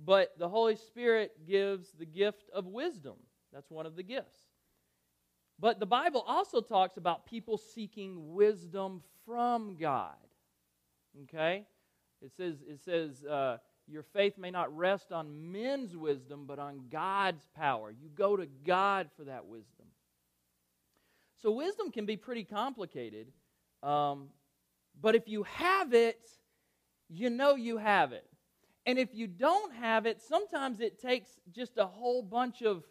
but 0.04 0.38
the 0.38 0.48
Holy 0.48 0.76
Spirit 0.76 1.46
gives 1.48 1.92
the 1.98 2.06
gift 2.06 2.50
of 2.54 2.66
wisdom. 2.66 3.16
That's 3.54 3.72
one 3.72 3.86
of 3.86 3.96
the 3.96 4.04
gifts. 4.04 4.38
But 5.60 5.80
the 5.80 5.86
Bible 5.86 6.24
also 6.28 6.62
talks 6.62 6.98
about 6.98 7.26
people 7.26 7.58
seeking 7.58 8.34
wisdom 8.34 9.02
from 9.28 9.76
God. 9.76 10.16
Okay? 11.24 11.66
It 12.22 12.32
says, 12.36 12.56
it 12.68 12.80
says 12.84 13.24
uh, 13.26 13.58
your 13.88 14.04
faith 14.04 14.38
may 14.38 14.50
not 14.50 14.76
rest 14.76 15.12
on 15.12 15.52
men's 15.52 15.96
wisdom, 15.96 16.46
but 16.48 16.58
on 16.58 16.86
God's 16.90 17.48
power. 17.56 17.92
You 17.92 18.10
go 18.10 18.36
to 18.36 18.48
God 18.66 19.10
for 19.16 19.26
that 19.26 19.46
wisdom. 19.46 19.86
So, 21.42 21.52
wisdom 21.52 21.92
can 21.92 22.08
be 22.08 22.18
pretty 22.18 22.44
complicated. 22.44 23.28
Um, 23.84 24.30
but 25.00 25.14
if 25.14 25.28
you 25.28 25.44
have 25.44 25.94
it, 25.94 26.20
you 27.10 27.30
know 27.30 27.54
you 27.54 27.78
have 27.78 28.12
it. 28.12 28.26
And 28.88 28.98
if 28.98 29.10
you 29.14 29.28
don't 29.28 29.74
have 29.76 30.06
it, 30.08 30.22
sometimes 30.22 30.80
it 30.80 31.00
takes 31.00 31.30
just 31.54 31.78
a 31.78 31.86
whole 31.86 32.24
bunch 32.24 32.64
of 32.64 32.84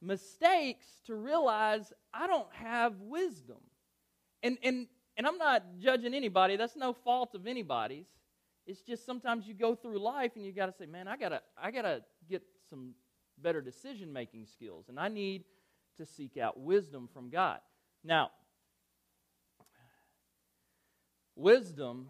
mistakes 0.00 0.86
to 1.06 1.14
realize 1.14 1.92
I 2.14 2.26
don't 2.26 2.52
have 2.54 3.00
wisdom. 3.00 3.58
And, 4.42 4.56
and, 4.62 4.86
and 5.18 5.26
I'm 5.26 5.36
not 5.36 5.64
judging 5.80 6.14
anybody, 6.14 6.56
that's 6.56 6.76
no 6.76 6.92
fault 6.92 7.34
of 7.34 7.46
anybody's. 7.46 8.06
It's 8.66 8.80
just 8.80 9.04
sometimes 9.04 9.46
you 9.46 9.54
go 9.54 9.74
through 9.74 9.98
life 9.98 10.32
and 10.36 10.44
you 10.44 10.52
got 10.52 10.66
to 10.66 10.72
say, 10.72 10.86
man, 10.86 11.08
I 11.08 11.16
got 11.16 11.30
to 11.30 11.42
I 11.60 11.70
got 11.72 11.82
to 11.82 12.02
get 12.28 12.42
some 12.70 12.94
better 13.42 13.60
decision 13.60 14.12
making 14.12 14.46
skills 14.46 14.86
and 14.88 14.98
I 14.98 15.08
need 15.08 15.44
to 15.96 16.06
seek 16.06 16.36
out 16.36 16.60
wisdom 16.60 17.08
from 17.12 17.30
God. 17.30 17.58
Now, 18.04 18.30
wisdom 21.34 22.08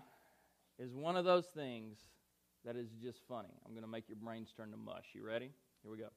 is 0.79 0.95
one 0.95 1.17
of 1.17 1.25
those 1.25 1.47
things 1.47 1.97
that 2.65 2.77
is 2.77 2.91
just 3.03 3.21
funny. 3.27 3.49
I'm 3.65 3.73
going 3.73 3.85
to 3.85 3.91
make 3.91 4.09
your 4.09 4.17
brains 4.17 4.53
turn 4.55 4.71
to 4.73 4.77
mush. 4.77 5.07
You 5.15 5.25
ready? 5.25 5.51
Here 5.83 5.91
we 5.91 5.99
go. 5.99 6.09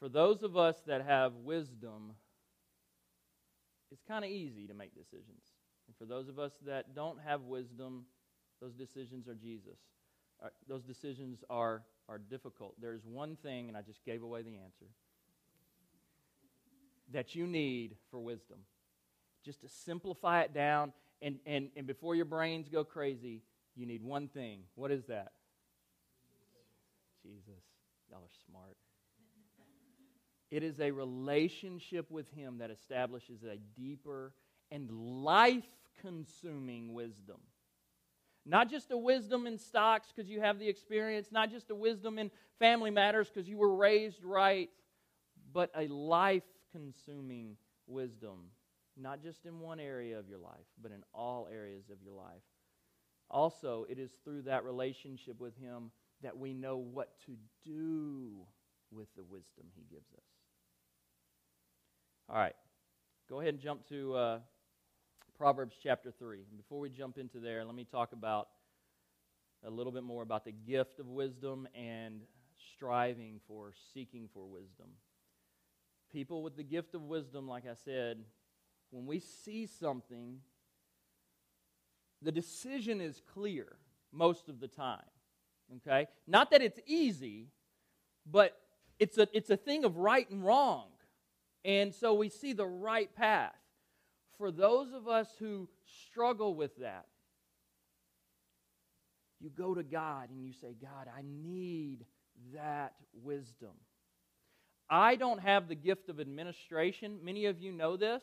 For 0.00 0.08
those 0.08 0.42
of 0.42 0.56
us 0.56 0.76
that 0.86 1.04
have 1.04 1.34
wisdom, 1.34 2.14
it's 3.92 4.02
kind 4.08 4.24
of 4.24 4.30
easy 4.30 4.66
to 4.66 4.74
make 4.74 4.94
decisions. 4.94 5.42
And 5.86 5.96
for 5.96 6.06
those 6.06 6.28
of 6.28 6.38
us 6.38 6.52
that 6.66 6.94
don't 6.94 7.18
have 7.20 7.42
wisdom, 7.42 8.06
those 8.60 8.72
decisions 8.74 9.28
are 9.28 9.34
Jesus. 9.34 9.78
Uh, 10.42 10.48
those 10.68 10.82
decisions 10.82 11.44
are, 11.50 11.82
are 12.08 12.18
difficult. 12.18 12.74
There's 12.80 13.04
one 13.04 13.36
thing, 13.36 13.68
and 13.68 13.76
I 13.76 13.82
just 13.82 14.04
gave 14.04 14.22
away 14.22 14.42
the 14.42 14.56
answer, 14.56 14.86
that 17.12 17.34
you 17.34 17.46
need 17.46 17.96
for 18.10 18.18
wisdom. 18.18 18.58
Just 19.44 19.60
to 19.60 19.68
simplify 19.68 20.42
it 20.42 20.54
down, 20.54 20.92
and, 21.20 21.38
and, 21.46 21.68
and 21.76 21.86
before 21.86 22.14
your 22.14 22.24
brains 22.24 22.68
go 22.68 22.84
crazy, 22.84 23.42
you 23.76 23.86
need 23.86 24.02
one 24.02 24.28
thing. 24.28 24.60
What 24.74 24.90
is 24.90 25.04
that? 25.06 25.32
Jesus. 27.22 27.62
Y'all 28.10 28.20
are 28.20 28.36
smart. 28.48 28.76
It 30.52 30.62
is 30.62 30.80
a 30.80 30.90
relationship 30.90 32.10
with 32.10 32.30
Him 32.32 32.58
that 32.58 32.70
establishes 32.70 33.42
a 33.42 33.56
deeper 33.74 34.34
and 34.70 34.90
life 35.24 35.64
consuming 36.02 36.92
wisdom. 36.92 37.38
Not 38.44 38.68
just 38.68 38.90
a 38.90 38.98
wisdom 38.98 39.46
in 39.46 39.56
stocks 39.56 40.12
because 40.14 40.30
you 40.30 40.42
have 40.42 40.58
the 40.58 40.68
experience, 40.68 41.28
not 41.32 41.50
just 41.50 41.70
a 41.70 41.74
wisdom 41.74 42.18
in 42.18 42.30
family 42.58 42.90
matters 42.90 43.30
because 43.30 43.48
you 43.48 43.56
were 43.56 43.74
raised 43.74 44.22
right, 44.24 44.68
but 45.54 45.70
a 45.74 45.88
life 45.88 46.44
consuming 46.70 47.56
wisdom. 47.86 48.50
Not 48.94 49.22
just 49.22 49.46
in 49.46 49.58
one 49.60 49.80
area 49.80 50.18
of 50.18 50.28
your 50.28 50.38
life, 50.38 50.66
but 50.82 50.92
in 50.92 51.02
all 51.14 51.48
areas 51.50 51.84
of 51.90 52.02
your 52.04 52.12
life. 52.12 52.42
Also, 53.30 53.86
it 53.88 53.98
is 53.98 54.10
through 54.22 54.42
that 54.42 54.64
relationship 54.64 55.40
with 55.40 55.56
Him 55.56 55.92
that 56.22 56.36
we 56.36 56.52
know 56.52 56.76
what 56.76 57.18
to 57.24 57.36
do 57.64 58.32
with 58.90 59.08
the 59.16 59.24
wisdom 59.24 59.64
He 59.74 59.84
gives 59.90 60.12
us. 60.12 60.41
All 62.28 62.36
right, 62.36 62.54
go 63.28 63.40
ahead 63.40 63.54
and 63.54 63.62
jump 63.62 63.86
to 63.88 64.14
uh, 64.14 64.38
Proverbs 65.36 65.76
chapter 65.82 66.10
3. 66.10 66.38
And 66.48 66.56
before 66.56 66.78
we 66.78 66.88
jump 66.88 67.18
into 67.18 67.40
there, 67.40 67.64
let 67.64 67.74
me 67.74 67.84
talk 67.84 68.12
about 68.12 68.48
a 69.66 69.70
little 69.70 69.92
bit 69.92 70.04
more 70.04 70.22
about 70.22 70.44
the 70.44 70.52
gift 70.52 70.98
of 71.00 71.08
wisdom 71.08 71.68
and 71.74 72.20
striving 72.74 73.40
for, 73.48 73.72
seeking 73.92 74.28
for 74.32 74.46
wisdom. 74.46 74.86
People 76.12 76.42
with 76.42 76.56
the 76.56 76.62
gift 76.62 76.94
of 76.94 77.02
wisdom, 77.02 77.48
like 77.48 77.64
I 77.66 77.74
said, 77.74 78.18
when 78.90 79.06
we 79.06 79.18
see 79.18 79.66
something, 79.66 80.38
the 82.22 82.32
decision 82.32 83.00
is 83.00 83.20
clear 83.34 83.76
most 84.12 84.48
of 84.48 84.60
the 84.60 84.68
time. 84.68 85.00
Okay? 85.76 86.06
Not 86.26 86.50
that 86.52 86.62
it's 86.62 86.78
easy, 86.86 87.48
but 88.30 88.56
it's 88.98 89.18
a, 89.18 89.26
it's 89.32 89.50
a 89.50 89.56
thing 89.56 89.84
of 89.84 89.96
right 89.96 90.28
and 90.30 90.44
wrong. 90.44 90.91
And 91.64 91.94
so 91.94 92.14
we 92.14 92.28
see 92.28 92.52
the 92.52 92.66
right 92.66 93.14
path. 93.14 93.54
For 94.38 94.50
those 94.50 94.92
of 94.92 95.06
us 95.06 95.28
who 95.38 95.68
struggle 96.08 96.54
with 96.54 96.76
that, 96.78 97.06
you 99.40 99.50
go 99.50 99.74
to 99.74 99.82
God 99.82 100.30
and 100.30 100.44
you 100.44 100.52
say, 100.52 100.74
God, 100.80 101.08
I 101.08 101.22
need 101.22 102.04
that 102.54 102.94
wisdom. 103.12 103.72
I 104.88 105.16
don't 105.16 105.40
have 105.40 105.68
the 105.68 105.74
gift 105.74 106.08
of 106.08 106.20
administration. 106.20 107.18
Many 107.22 107.46
of 107.46 107.60
you 107.60 107.72
know 107.72 107.96
this. 107.96 108.22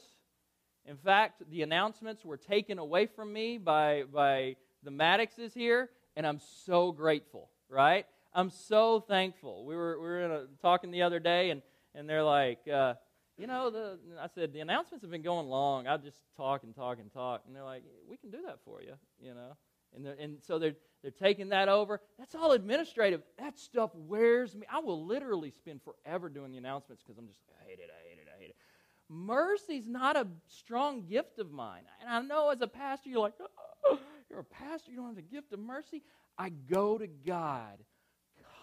In 0.85 0.97
fact, 0.97 1.43
the 1.49 1.61
announcements 1.61 2.23
were 2.23 2.37
taken 2.37 2.79
away 2.79 3.05
from 3.05 3.33
me 3.33 3.57
by, 3.57 4.03
by 4.11 4.55
the 4.83 4.91
Maddoxes 4.91 5.53
here, 5.53 5.89
and 6.15 6.25
I'm 6.25 6.39
so 6.65 6.91
grateful, 6.91 7.49
right? 7.69 8.05
I'm 8.33 8.49
so 8.49 8.99
thankful. 8.99 9.65
We 9.65 9.75
were, 9.75 9.99
we 9.99 10.05
were 10.05 10.25
a, 10.25 10.45
talking 10.61 10.91
the 10.91 11.01
other 11.01 11.19
day, 11.19 11.49
and, 11.49 11.61
and 11.95 12.09
they're 12.09 12.23
like, 12.23 12.59
uh, 12.67 12.93
you 13.39 13.47
know, 13.47 13.69
the, 13.69 13.97
I 14.21 14.27
said, 14.27 14.53
the 14.53 14.59
announcements 14.59 15.03
have 15.03 15.11
been 15.11 15.21
going 15.21 15.47
long. 15.47 15.87
I 15.87 15.97
just 15.97 16.17
talk 16.35 16.63
and 16.63 16.75
talk 16.75 16.99
and 16.99 17.11
talk. 17.11 17.43
And 17.47 17.55
they're 17.55 17.63
like, 17.63 17.83
we 18.09 18.17
can 18.17 18.29
do 18.31 18.39
that 18.45 18.59
for 18.65 18.81
you, 18.81 18.93
you 19.21 19.33
know. 19.33 19.55
And, 19.95 20.05
and 20.05 20.37
so 20.45 20.59
they're, 20.59 20.75
they're 21.01 21.11
taking 21.11 21.49
that 21.49 21.69
over. 21.69 22.01
That's 22.17 22.35
all 22.35 22.51
administrative. 22.51 23.21
That 23.39 23.57
stuff 23.57 23.91
wears 23.95 24.55
me. 24.55 24.67
I 24.71 24.79
will 24.79 25.05
literally 25.05 25.51
spend 25.51 25.81
forever 25.81 26.29
doing 26.29 26.51
the 26.51 26.57
announcements 26.57 27.01
because 27.01 27.17
I'm 27.17 27.27
just, 27.27 27.39
like, 27.47 27.65
I 27.65 27.69
hate 27.69 27.79
it, 27.79 27.89
I 27.89 28.09
hate 28.09 28.19
it, 28.19 28.27
I 28.35 28.39
hate 28.41 28.49
it. 28.49 28.55
Mercy's 29.07 29.87
not 29.87 30.15
a 30.17 30.27
strong 30.47 31.07
gift 31.07 31.39
of 31.39 31.51
mine. 31.51 31.83
And 32.01 32.09
I 32.09 32.21
know 32.21 32.49
as 32.49 32.61
a 32.61 32.67
pastor, 32.67 33.09
you're 33.09 33.21
like, 33.21 33.33
oh, 33.85 33.99
you're 34.29 34.39
a 34.39 34.43
pastor, 34.43 34.91
you 34.91 34.97
don't 34.97 35.07
have 35.07 35.15
the 35.15 35.21
gift 35.21 35.53
of 35.53 35.59
mercy. 35.59 36.03
I 36.37 36.49
go 36.49 36.97
to 36.97 37.07
God 37.07 37.79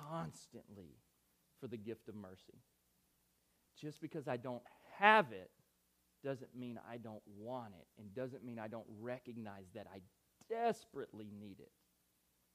constantly 0.08 0.94
for 1.60 1.66
the 1.66 1.76
gift 1.76 2.08
of 2.08 2.14
mercy. 2.14 2.60
Just 3.80 4.00
because 4.00 4.28
I 4.28 4.36
don't 4.36 4.62
have 4.98 5.32
it 5.32 5.50
doesn't 6.24 6.56
mean 6.56 6.80
I 6.90 6.96
don't 6.96 7.22
want 7.38 7.74
it 7.78 7.86
and 7.98 8.14
doesn't 8.14 8.44
mean 8.44 8.58
I 8.58 8.68
don't 8.68 8.86
recognize 9.00 9.66
that 9.74 9.86
I 9.92 10.00
desperately 10.48 11.30
need 11.38 11.60
it. 11.60 11.70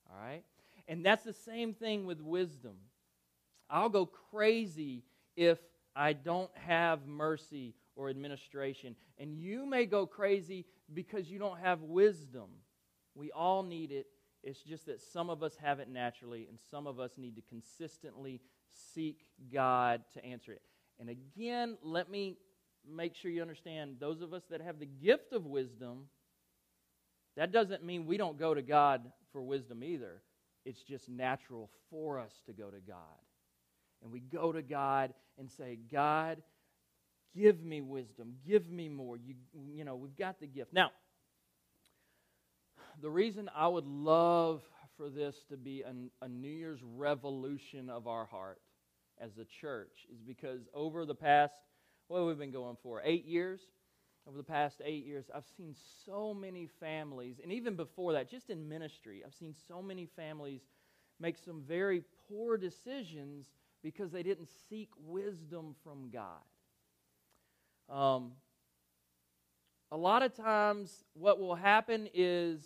All 0.09 0.17
right? 0.19 0.43
And 0.87 1.05
that's 1.05 1.23
the 1.23 1.33
same 1.33 1.73
thing 1.73 2.05
with 2.05 2.21
wisdom. 2.21 2.75
I'll 3.69 3.89
go 3.89 4.05
crazy 4.05 5.03
if 5.35 5.59
I 5.95 6.13
don't 6.13 6.51
have 6.55 7.07
mercy 7.07 7.75
or 7.95 8.09
administration. 8.09 8.95
And 9.17 9.33
you 9.33 9.65
may 9.65 9.85
go 9.85 10.05
crazy 10.05 10.65
because 10.93 11.29
you 11.29 11.39
don't 11.39 11.59
have 11.59 11.81
wisdom. 11.81 12.49
We 13.15 13.31
all 13.31 13.63
need 13.63 13.91
it. 13.91 14.07
It's 14.43 14.61
just 14.61 14.87
that 14.87 15.01
some 15.01 15.29
of 15.29 15.43
us 15.43 15.55
have 15.61 15.79
it 15.79 15.87
naturally, 15.87 16.47
and 16.49 16.57
some 16.71 16.87
of 16.87 16.99
us 16.99 17.11
need 17.17 17.35
to 17.35 17.43
consistently 17.43 18.41
seek 18.93 19.25
God 19.53 20.01
to 20.15 20.25
answer 20.25 20.53
it. 20.53 20.61
And 21.01 21.09
again, 21.09 21.77
let 21.81 22.11
me 22.11 22.37
make 22.87 23.15
sure 23.15 23.31
you 23.31 23.41
understand 23.41 23.95
those 23.99 24.21
of 24.21 24.33
us 24.33 24.43
that 24.51 24.61
have 24.61 24.77
the 24.79 24.85
gift 24.85 25.33
of 25.33 25.47
wisdom, 25.47 26.05
that 27.35 27.51
doesn't 27.51 27.83
mean 27.83 28.05
we 28.05 28.17
don't 28.17 28.37
go 28.37 28.53
to 28.53 28.61
God 28.61 29.01
for 29.33 29.41
wisdom 29.41 29.83
either. 29.83 30.21
It's 30.63 30.81
just 30.83 31.09
natural 31.09 31.71
for 31.89 32.19
us 32.19 32.31
to 32.45 32.53
go 32.53 32.69
to 32.69 32.79
God. 32.87 32.97
And 34.03 34.11
we 34.11 34.19
go 34.19 34.51
to 34.51 34.61
God 34.61 35.11
and 35.39 35.49
say, 35.49 35.79
God, 35.91 36.37
give 37.35 37.63
me 37.63 37.81
wisdom, 37.81 38.35
give 38.47 38.69
me 38.69 38.87
more. 38.87 39.17
You, 39.17 39.33
you 39.73 39.83
know, 39.83 39.95
we've 39.95 40.15
got 40.15 40.39
the 40.39 40.47
gift. 40.47 40.71
Now, 40.71 40.91
the 43.01 43.09
reason 43.09 43.49
I 43.55 43.67
would 43.67 43.87
love 43.87 44.61
for 44.97 45.09
this 45.09 45.35
to 45.49 45.57
be 45.57 45.81
an, 45.81 46.11
a 46.21 46.27
New 46.27 46.47
Year's 46.47 46.79
revolution 46.83 47.89
of 47.89 48.07
our 48.07 48.25
heart 48.25 48.59
as 49.21 49.37
a 49.37 49.45
church 49.45 50.07
is 50.11 50.21
because 50.21 50.61
over 50.73 51.05
the 51.05 51.15
past, 51.15 51.53
what 52.07 52.19
have 52.19 52.27
we 52.27 52.33
been 52.33 52.51
going 52.51 52.77
for? 52.81 53.01
Eight 53.03 53.25
years? 53.25 53.61
over 54.27 54.37
the 54.37 54.43
past 54.43 54.81
eight 54.85 55.05
years, 55.05 55.25
I've 55.33 55.47
seen 55.57 55.75
so 56.05 56.33
many 56.33 56.67
families, 56.79 57.37
and 57.41 57.51
even 57.51 57.75
before 57.75 58.13
that, 58.13 58.29
just 58.29 58.49
in 58.49 58.67
ministry, 58.67 59.23
I've 59.25 59.33
seen 59.33 59.55
so 59.67 59.81
many 59.81 60.07
families 60.15 60.61
make 61.19 61.37
some 61.37 61.63
very 61.67 62.03
poor 62.27 62.57
decisions 62.57 63.47
because 63.83 64.11
they 64.11 64.23
didn't 64.23 64.49
seek 64.69 64.89
wisdom 64.97 65.75
from 65.83 66.11
God. 66.11 66.43
Um, 67.89 68.33
a 69.91 69.97
lot 69.97 70.21
of 70.21 70.35
times, 70.35 71.03
what 71.13 71.39
will 71.39 71.55
happen 71.55 72.07
is 72.13 72.61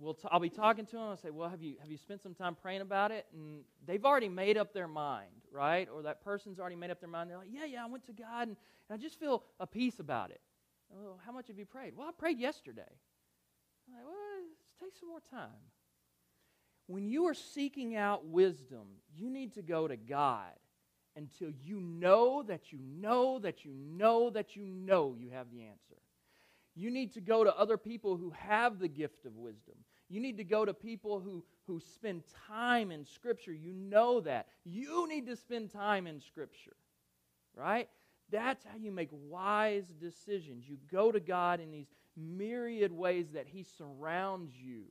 we'll 0.00 0.14
t- 0.14 0.28
I'll 0.30 0.40
be 0.40 0.50
talking 0.50 0.86
to 0.86 0.92
them. 0.92 1.02
I'll 1.02 1.16
say, 1.16 1.30
"Well, 1.30 1.48
have 1.48 1.62
you 1.62 1.76
have 1.80 1.90
you 1.90 1.98
spent 1.98 2.22
some 2.22 2.34
time 2.34 2.54
praying 2.54 2.80
about 2.80 3.12
it?" 3.12 3.26
And 3.32 3.62
they've 3.86 4.04
already 4.04 4.28
made 4.28 4.56
up 4.56 4.72
their 4.72 4.88
mind, 4.88 5.30
right? 5.52 5.88
Or 5.94 6.02
that 6.02 6.24
person's 6.24 6.58
already 6.58 6.76
made 6.76 6.90
up 6.90 7.00
their 7.00 7.08
mind. 7.08 7.30
They're 7.30 7.38
like, 7.38 7.52
"Yeah, 7.52 7.66
yeah, 7.66 7.84
I 7.84 7.86
went 7.86 8.06
to 8.06 8.12
God, 8.12 8.48
and, 8.48 8.56
and 8.88 8.98
I 8.98 9.02
just 9.02 9.20
feel 9.20 9.44
a 9.60 9.66
peace 9.66 10.00
about 10.00 10.30
it." 10.30 10.40
Well, 10.88 11.20
how 11.24 11.32
much 11.32 11.48
have 11.48 11.58
you 11.58 11.66
prayed? 11.66 11.94
Well, 11.96 12.08
I 12.08 12.12
prayed 12.12 12.38
yesterday. 12.38 12.82
I'm 13.86 13.94
like, 13.94 14.04
well, 14.04 14.14
take 14.80 14.96
some 14.96 15.08
more 15.08 15.22
time. 15.30 15.70
When 16.86 17.06
you 17.08 17.26
are 17.26 17.34
seeking 17.34 17.94
out 17.94 18.26
wisdom, 18.26 18.86
you 19.14 19.30
need 19.30 19.54
to 19.54 19.62
go 19.62 19.86
to 19.86 19.96
God 19.96 20.52
until 21.16 21.50
you 21.50 21.80
know 21.80 22.42
that 22.42 22.72
you 22.72 22.80
know 22.80 23.38
that 23.38 23.64
you 23.64 23.72
know 23.72 24.30
that 24.30 24.56
you 24.56 24.66
know 24.66 25.14
you 25.16 25.30
have 25.30 25.50
the 25.52 25.62
answer. 25.62 26.00
You 26.74 26.90
need 26.90 27.12
to 27.14 27.20
go 27.20 27.44
to 27.44 27.56
other 27.56 27.76
people 27.76 28.16
who 28.16 28.30
have 28.30 28.78
the 28.78 28.88
gift 28.88 29.26
of 29.26 29.36
wisdom. 29.36 29.74
You 30.10 30.20
need 30.20 30.38
to 30.38 30.44
go 30.44 30.64
to 30.64 30.74
people 30.74 31.20
who, 31.20 31.44
who 31.68 31.80
spend 31.94 32.24
time 32.48 32.90
in 32.90 33.06
Scripture. 33.06 33.52
You 33.52 33.72
know 33.72 34.20
that. 34.20 34.48
You 34.64 35.08
need 35.08 35.26
to 35.28 35.36
spend 35.36 35.72
time 35.72 36.08
in 36.08 36.20
Scripture, 36.20 36.76
right? 37.54 37.88
That's 38.30 38.64
how 38.64 38.76
you 38.76 38.90
make 38.90 39.08
wise 39.12 39.86
decisions. 40.00 40.68
You 40.68 40.78
go 40.90 41.12
to 41.12 41.20
God 41.20 41.60
in 41.60 41.70
these 41.70 41.86
myriad 42.16 42.92
ways 42.92 43.30
that 43.34 43.46
He 43.46 43.62
surrounds 43.62 44.52
you. 44.52 44.84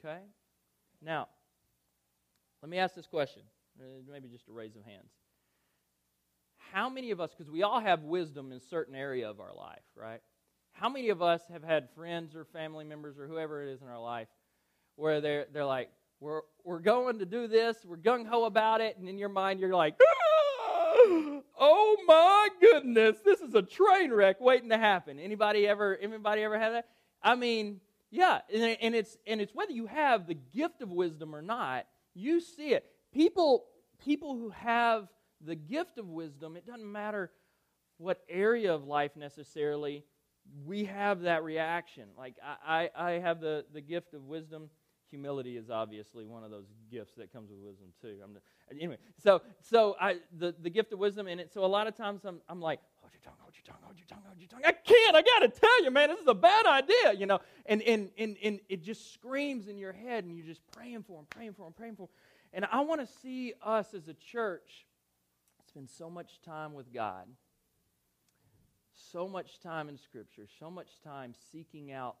Okay? 0.00 0.20
Now, 1.02 1.28
let 2.62 2.70
me 2.70 2.78
ask 2.78 2.94
this 2.94 3.06
question. 3.06 3.42
Uh, 3.78 3.84
maybe 4.10 4.28
just 4.28 4.48
a 4.48 4.52
raise 4.52 4.76
of 4.76 4.84
hands. 4.84 5.10
How 6.72 6.88
many 6.88 7.10
of 7.10 7.20
us, 7.20 7.30
because 7.36 7.50
we 7.50 7.62
all 7.62 7.80
have 7.80 8.02
wisdom 8.02 8.50
in 8.50 8.60
certain 8.60 8.94
area 8.94 9.28
of 9.28 9.40
our 9.40 9.54
life, 9.54 9.82
right? 9.94 10.22
How 10.72 10.88
many 10.88 11.10
of 11.10 11.22
us 11.22 11.42
have 11.52 11.62
had 11.62 11.88
friends 11.90 12.34
or 12.34 12.44
family 12.44 12.84
members 12.84 13.18
or 13.18 13.26
whoever 13.26 13.62
it 13.62 13.72
is 13.72 13.82
in 13.82 13.88
our 13.88 14.00
life 14.00 14.28
where 14.96 15.20
they're, 15.20 15.46
they're 15.52 15.64
like, 15.64 15.90
we're, 16.20 16.42
we're 16.64 16.80
going 16.80 17.18
to 17.18 17.26
do 17.26 17.48
this, 17.48 17.76
we're 17.84 17.96
gung 17.96 18.26
ho 18.26 18.44
about 18.44 18.80
it, 18.80 18.96
and 18.98 19.08
in 19.08 19.18
your 19.18 19.28
mind 19.28 19.60
you're 19.60 19.74
like, 19.74 19.96
ah, 20.00 21.40
oh 21.58 21.96
my 22.06 22.48
goodness, 22.60 23.16
this 23.24 23.40
is 23.40 23.54
a 23.54 23.62
train 23.62 24.12
wreck 24.12 24.40
waiting 24.40 24.70
to 24.70 24.78
happen. 24.78 25.18
Anybody 25.18 25.66
ever, 25.66 25.96
anybody 25.96 26.42
ever 26.42 26.58
had 26.58 26.70
that? 26.70 26.88
I 27.22 27.34
mean, 27.34 27.80
yeah, 28.10 28.40
and, 28.52 28.76
and 28.80 28.94
it's 28.94 29.16
and 29.26 29.40
it's 29.40 29.54
whether 29.54 29.72
you 29.72 29.86
have 29.86 30.26
the 30.26 30.34
gift 30.34 30.82
of 30.82 30.90
wisdom 30.90 31.34
or 31.34 31.42
not, 31.42 31.86
you 32.14 32.40
see 32.40 32.68
it. 32.68 32.84
People, 33.12 33.64
people 34.04 34.36
who 34.36 34.50
have 34.50 35.08
the 35.40 35.54
gift 35.54 35.98
of 35.98 36.08
wisdom, 36.08 36.56
it 36.56 36.66
doesn't 36.66 36.90
matter 36.90 37.30
what 37.98 38.20
area 38.28 38.74
of 38.74 38.84
life 38.84 39.16
necessarily, 39.16 40.04
we 40.66 40.84
have 40.84 41.22
that 41.22 41.44
reaction. 41.44 42.04
Like 42.16 42.36
I, 42.66 42.90
I, 42.96 43.10
have 43.12 43.40
the, 43.40 43.64
the 43.72 43.80
gift 43.80 44.14
of 44.14 44.24
wisdom. 44.24 44.70
Humility 45.10 45.56
is 45.56 45.68
obviously 45.68 46.24
one 46.24 46.42
of 46.42 46.50
those 46.50 46.66
gifts 46.90 47.14
that 47.16 47.32
comes 47.32 47.50
with 47.50 47.60
wisdom 47.60 47.88
too. 48.00 48.16
I'm 48.24 48.32
the, 48.34 48.40
anyway, 48.74 48.96
so 49.22 49.42
so 49.60 49.94
I 50.00 50.16
the, 50.38 50.54
the 50.62 50.70
gift 50.70 50.92
of 50.92 50.98
wisdom 50.98 51.28
in 51.28 51.38
it. 51.38 51.52
So 51.52 51.64
a 51.64 51.66
lot 51.66 51.86
of 51.86 51.94
times 51.94 52.24
I'm 52.24 52.40
I'm 52.48 52.62
like, 52.62 52.80
hold 52.96 53.12
your 53.12 53.20
tongue, 53.22 53.34
hold 53.40 53.54
your 53.54 53.64
tongue, 53.66 53.82
hold 53.82 53.98
your 53.98 54.06
tongue, 54.06 54.22
hold 54.24 54.38
your 54.38 54.48
tongue. 54.48 54.62
I 54.64 54.72
can't. 54.72 55.14
I 55.14 55.20
gotta 55.20 55.48
tell 55.48 55.84
you, 55.84 55.90
man, 55.90 56.08
this 56.08 56.20
is 56.20 56.28
a 56.28 56.34
bad 56.34 56.64
idea, 56.64 57.12
you 57.18 57.26
know. 57.26 57.40
And 57.66 57.82
and 57.82 58.08
and 58.16 58.38
and 58.42 58.60
it 58.70 58.82
just 58.82 59.12
screams 59.12 59.68
in 59.68 59.76
your 59.76 59.92
head, 59.92 60.24
and 60.24 60.34
you're 60.34 60.46
just 60.46 60.62
praying 60.72 61.02
for 61.02 61.20
him, 61.20 61.26
praying 61.28 61.52
for 61.52 61.66
him, 61.66 61.74
praying 61.74 61.96
for 61.96 62.04
him. 62.04 62.08
And 62.54 62.66
I 62.72 62.80
want 62.80 63.02
to 63.02 63.06
see 63.06 63.52
us 63.62 63.92
as 63.92 64.08
a 64.08 64.14
church 64.14 64.86
spend 65.68 65.90
so 65.90 66.08
much 66.08 66.40
time 66.42 66.72
with 66.72 66.92
God 66.92 67.26
so 69.12 69.28
much 69.28 69.60
time 69.60 69.88
in 69.88 69.98
Scripture, 69.98 70.46
so 70.58 70.70
much 70.70 70.88
time 71.04 71.34
seeking 71.50 71.92
out 71.92 72.16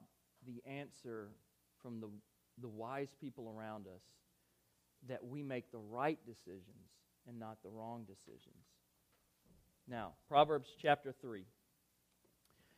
the 0.46 0.62
answer 0.68 1.28
from 1.82 2.00
the, 2.00 2.08
the 2.60 2.68
wise 2.68 3.14
people 3.20 3.54
around 3.56 3.86
us 3.86 4.02
that 5.08 5.24
we 5.24 5.42
make 5.42 5.70
the 5.72 5.78
right 5.78 6.18
decisions 6.26 6.64
and 7.28 7.38
not 7.38 7.58
the 7.62 7.68
wrong 7.68 8.04
decisions. 8.04 8.64
Now, 9.88 10.12
Proverbs 10.28 10.68
chapter 10.80 11.12
3. 11.20 11.44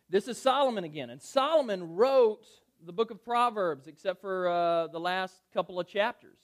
This 0.08 0.28
is 0.28 0.38
Solomon 0.38 0.84
again. 0.84 1.10
And 1.10 1.20
Solomon 1.20 1.94
wrote 1.96 2.46
the 2.84 2.92
book 2.92 3.10
of 3.10 3.22
Proverbs, 3.24 3.86
except 3.86 4.20
for 4.20 4.48
uh, 4.48 4.86
the 4.88 5.00
last 5.00 5.34
couple 5.52 5.80
of 5.80 5.86
chapters. 5.86 6.38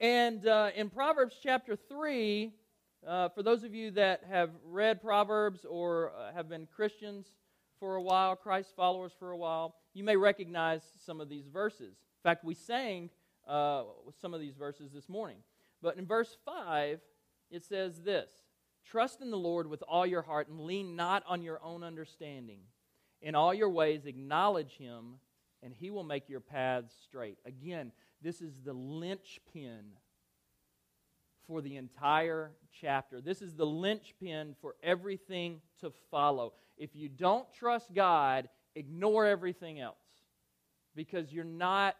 And 0.00 0.46
uh, 0.46 0.70
in 0.74 0.90
Proverbs 0.90 1.36
chapter 1.42 1.76
3, 1.76 2.52
uh, 3.06 3.28
for 3.30 3.42
those 3.42 3.64
of 3.64 3.74
you 3.74 3.90
that 3.92 4.22
have 4.30 4.50
read 4.64 5.02
Proverbs 5.02 5.64
or 5.68 6.12
uh, 6.16 6.32
have 6.32 6.48
been 6.48 6.66
Christians 6.66 7.26
for 7.80 7.96
a 7.96 8.02
while, 8.02 8.36
Christ 8.36 8.74
followers 8.76 9.12
for 9.18 9.32
a 9.32 9.36
while, 9.36 9.74
you 9.92 10.04
may 10.04 10.16
recognize 10.16 10.82
some 11.04 11.20
of 11.20 11.28
these 11.28 11.46
verses. 11.48 11.88
In 11.88 12.22
fact, 12.22 12.44
we 12.44 12.54
sang 12.54 13.10
uh, 13.48 13.82
some 14.20 14.34
of 14.34 14.40
these 14.40 14.54
verses 14.54 14.92
this 14.92 15.08
morning. 15.08 15.38
But 15.82 15.96
in 15.96 16.06
verse 16.06 16.36
5, 16.44 17.00
it 17.50 17.64
says 17.64 18.02
this 18.02 18.30
Trust 18.84 19.20
in 19.20 19.30
the 19.30 19.36
Lord 19.36 19.66
with 19.66 19.82
all 19.88 20.06
your 20.06 20.22
heart 20.22 20.48
and 20.48 20.60
lean 20.60 20.94
not 20.94 21.24
on 21.26 21.42
your 21.42 21.60
own 21.62 21.82
understanding. 21.82 22.60
In 23.20 23.34
all 23.34 23.54
your 23.54 23.70
ways, 23.70 24.06
acknowledge 24.06 24.76
him, 24.76 25.14
and 25.62 25.72
he 25.72 25.90
will 25.90 26.04
make 26.04 26.28
your 26.28 26.40
paths 26.40 26.92
straight. 27.04 27.38
Again, 27.44 27.92
this 28.20 28.40
is 28.40 28.60
the 28.64 28.72
linchpin 28.72 29.92
for 31.46 31.60
the 31.60 31.76
entire 31.76 32.52
chapter. 32.80 33.20
This 33.20 33.42
is 33.42 33.54
the 33.54 33.66
linchpin 33.66 34.54
for 34.60 34.76
everything 34.82 35.60
to 35.80 35.92
follow. 36.10 36.54
If 36.76 36.94
you 36.94 37.08
don't 37.08 37.46
trust 37.52 37.92
God, 37.94 38.48
ignore 38.74 39.26
everything 39.26 39.80
else 39.80 39.96
because 40.94 41.32
you're 41.32 41.44
not 41.44 41.96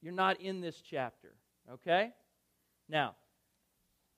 you're 0.00 0.12
not 0.12 0.40
in 0.40 0.60
this 0.60 0.80
chapter, 0.80 1.32
okay? 1.70 2.10
Now, 2.88 3.14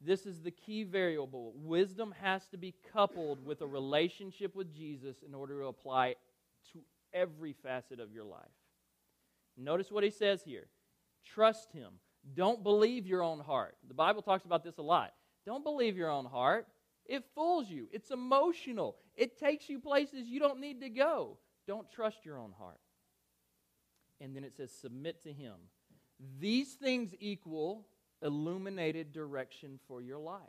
this 0.00 0.24
is 0.24 0.40
the 0.40 0.50
key 0.50 0.82
variable. 0.82 1.52
Wisdom 1.56 2.14
has 2.22 2.46
to 2.48 2.56
be 2.56 2.74
coupled 2.92 3.44
with 3.44 3.60
a 3.60 3.66
relationship 3.66 4.54
with 4.54 4.74
Jesus 4.74 5.16
in 5.26 5.34
order 5.34 5.60
to 5.60 5.66
apply 5.66 6.14
to 6.72 6.78
every 7.12 7.52
facet 7.52 8.00
of 8.00 8.12
your 8.12 8.24
life. 8.24 8.40
Notice 9.56 9.92
what 9.92 10.04
he 10.04 10.10
says 10.10 10.42
here. 10.42 10.66
Trust 11.24 11.72
him. 11.72 11.92
Don't 12.32 12.62
believe 12.62 13.06
your 13.06 13.22
own 13.22 13.40
heart. 13.40 13.76
The 13.86 13.94
Bible 13.94 14.22
talks 14.22 14.44
about 14.44 14.64
this 14.64 14.78
a 14.78 14.82
lot. 14.82 15.12
Don't 15.44 15.62
believe 15.62 15.96
your 15.96 16.10
own 16.10 16.24
heart. 16.24 16.66
It 17.06 17.24
fools 17.34 17.68
you. 17.68 17.88
It's 17.92 18.10
emotional. 18.10 18.96
It 19.14 19.38
takes 19.38 19.68
you 19.68 19.78
places 19.78 20.26
you 20.26 20.40
don't 20.40 20.60
need 20.60 20.80
to 20.80 20.88
go. 20.88 21.36
Don't 21.66 21.90
trust 21.90 22.24
your 22.24 22.38
own 22.38 22.52
heart. 22.58 22.80
And 24.20 24.34
then 24.34 24.44
it 24.44 24.56
says, 24.56 24.70
submit 24.72 25.22
to 25.24 25.32
Him. 25.32 25.54
These 26.40 26.74
things 26.74 27.14
equal 27.20 27.86
illuminated 28.22 29.12
direction 29.12 29.78
for 29.86 30.00
your 30.00 30.18
life. 30.18 30.40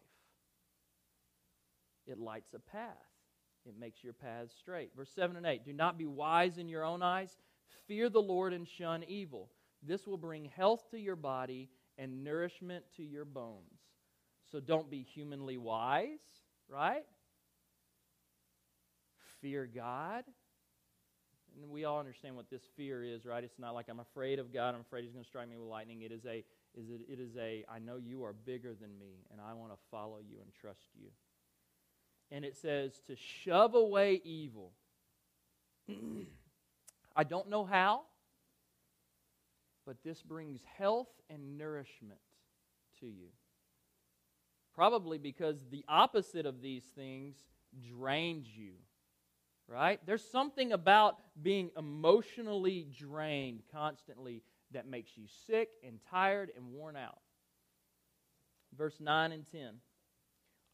It 2.07 2.19
lights 2.19 2.53
a 2.53 2.59
path, 2.59 2.93
it 3.65 3.73
makes 3.77 4.03
your 4.03 4.13
path 4.13 4.49
straight. 4.57 4.91
Verse 4.95 5.09
7 5.13 5.35
and 5.35 5.45
8 5.45 5.65
Do 5.65 5.73
not 5.73 5.97
be 5.97 6.05
wise 6.05 6.57
in 6.57 6.69
your 6.69 6.83
own 6.83 7.01
eyes, 7.01 7.35
fear 7.87 8.09
the 8.09 8.21
Lord 8.21 8.53
and 8.53 8.67
shun 8.67 9.03
evil. 9.03 9.49
This 9.85 10.07
will 10.07 10.17
bring 10.17 10.45
health 10.45 10.89
to 10.91 10.99
your 10.99 11.15
body 11.15 11.69
and 11.97 12.23
nourishment 12.23 12.85
to 12.97 13.03
your 13.03 13.25
bones. 13.25 13.81
So 14.51 14.59
don't 14.59 14.89
be 14.89 15.01
humanly 15.01 15.57
wise, 15.57 16.19
right? 16.69 17.05
Fear 19.41 19.69
God. 19.73 20.23
And 21.61 21.71
we 21.71 21.85
all 21.85 21.99
understand 21.99 22.35
what 22.35 22.49
this 22.49 22.63
fear 22.75 23.03
is, 23.03 23.25
right? 23.25 23.43
It's 23.43 23.59
not 23.59 23.73
like 23.73 23.87
I'm 23.89 24.01
afraid 24.01 24.39
of 24.39 24.53
God, 24.53 24.75
I'm 24.75 24.81
afraid 24.81 25.03
he's 25.03 25.13
going 25.13 25.23
to 25.23 25.27
strike 25.29 25.49
me 25.49 25.55
with 25.55 25.67
lightning. 25.67 26.01
It 26.01 26.11
is 26.11 26.25
a 26.25 26.43
is 26.77 26.89
it, 26.89 27.01
it 27.07 27.19
is 27.19 27.37
a 27.37 27.63
I 27.71 27.79
know 27.79 27.95
you 27.95 28.23
are 28.25 28.33
bigger 28.33 28.73
than 28.73 28.97
me 28.99 29.25
and 29.31 29.39
I 29.39 29.53
want 29.53 29.71
to 29.71 29.77
follow 29.89 30.17
you 30.17 30.37
and 30.41 30.53
trust 30.53 30.89
you. 30.93 31.07
And 32.31 32.43
it 32.43 32.57
says 32.57 33.01
to 33.07 33.15
shove 33.15 33.75
away 33.75 34.21
evil. 34.25 34.73
I 37.15 37.23
don't 37.23 37.49
know 37.49 37.63
how 37.63 38.01
but 39.85 39.97
this 40.03 40.21
brings 40.21 40.61
health 40.77 41.09
and 41.29 41.57
nourishment 41.57 42.19
to 42.99 43.05
you. 43.05 43.29
Probably 44.73 45.17
because 45.17 45.65
the 45.69 45.85
opposite 45.87 46.45
of 46.45 46.61
these 46.61 46.83
things 46.95 47.35
drains 47.89 48.47
you, 48.53 48.73
right? 49.67 49.99
There's 50.05 50.23
something 50.23 50.73
about 50.73 51.17
being 51.41 51.71
emotionally 51.77 52.87
drained 52.97 53.63
constantly 53.71 54.43
that 54.71 54.87
makes 54.87 55.11
you 55.15 55.25
sick 55.47 55.69
and 55.85 55.99
tired 56.09 56.51
and 56.55 56.73
worn 56.73 56.97
out. 56.97 57.19
Verse 58.77 58.99
9 58.99 59.31
and 59.31 59.49
10. 59.49 59.75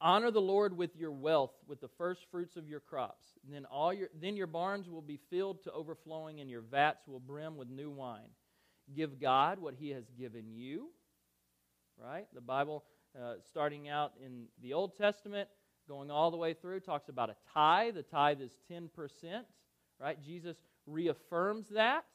Honor 0.04 0.32
the 0.32 0.42
Lord 0.42 0.76
with 0.76 0.96
your 0.96 1.12
wealth, 1.12 1.52
with 1.68 1.80
the 1.80 1.88
first 1.88 2.26
fruits 2.32 2.58
of 2.58 2.68
your 2.68 2.80
crops. 2.80 3.28
Then 3.48 3.66
all 3.66 3.94
your 3.94 4.10
then 4.20 4.36
your 4.36 4.48
barns 4.48 4.90
will 4.90 5.04
be 5.04 5.20
filled 5.30 5.62
to 5.64 5.72
overflowing, 5.72 6.40
and 6.40 6.50
your 6.50 6.62
vats 6.62 7.08
will 7.08 7.20
brim 7.20 7.56
with 7.56 7.70
new 7.70 7.92
wine. 7.92 8.32
Give 8.96 9.20
God 9.20 9.60
what 9.60 9.76
He 9.76 9.90
has 9.90 10.06
given 10.18 10.52
you. 10.52 10.90
Right? 11.98 12.28
The 12.34 12.42
Bible, 12.42 12.84
uh, 13.20 13.36
starting 13.48 13.90
out 13.90 14.14
in 14.24 14.46
the 14.62 14.74
Old 14.74 14.98
Testament, 14.98 15.50
going 15.88 16.10
all 16.10 16.32
the 16.32 16.38
way 16.38 16.54
through, 16.54 16.80
talks 16.80 17.10
about 17.10 17.30
a 17.30 17.36
tithe. 17.54 17.96
The 17.96 18.04
tithe 18.04 18.42
is 18.42 18.52
ten 18.68 18.90
percent. 18.96 19.46
Right? 20.00 20.22
Jesus 20.22 20.58
reaffirms 20.88 21.70
that. 21.70 22.06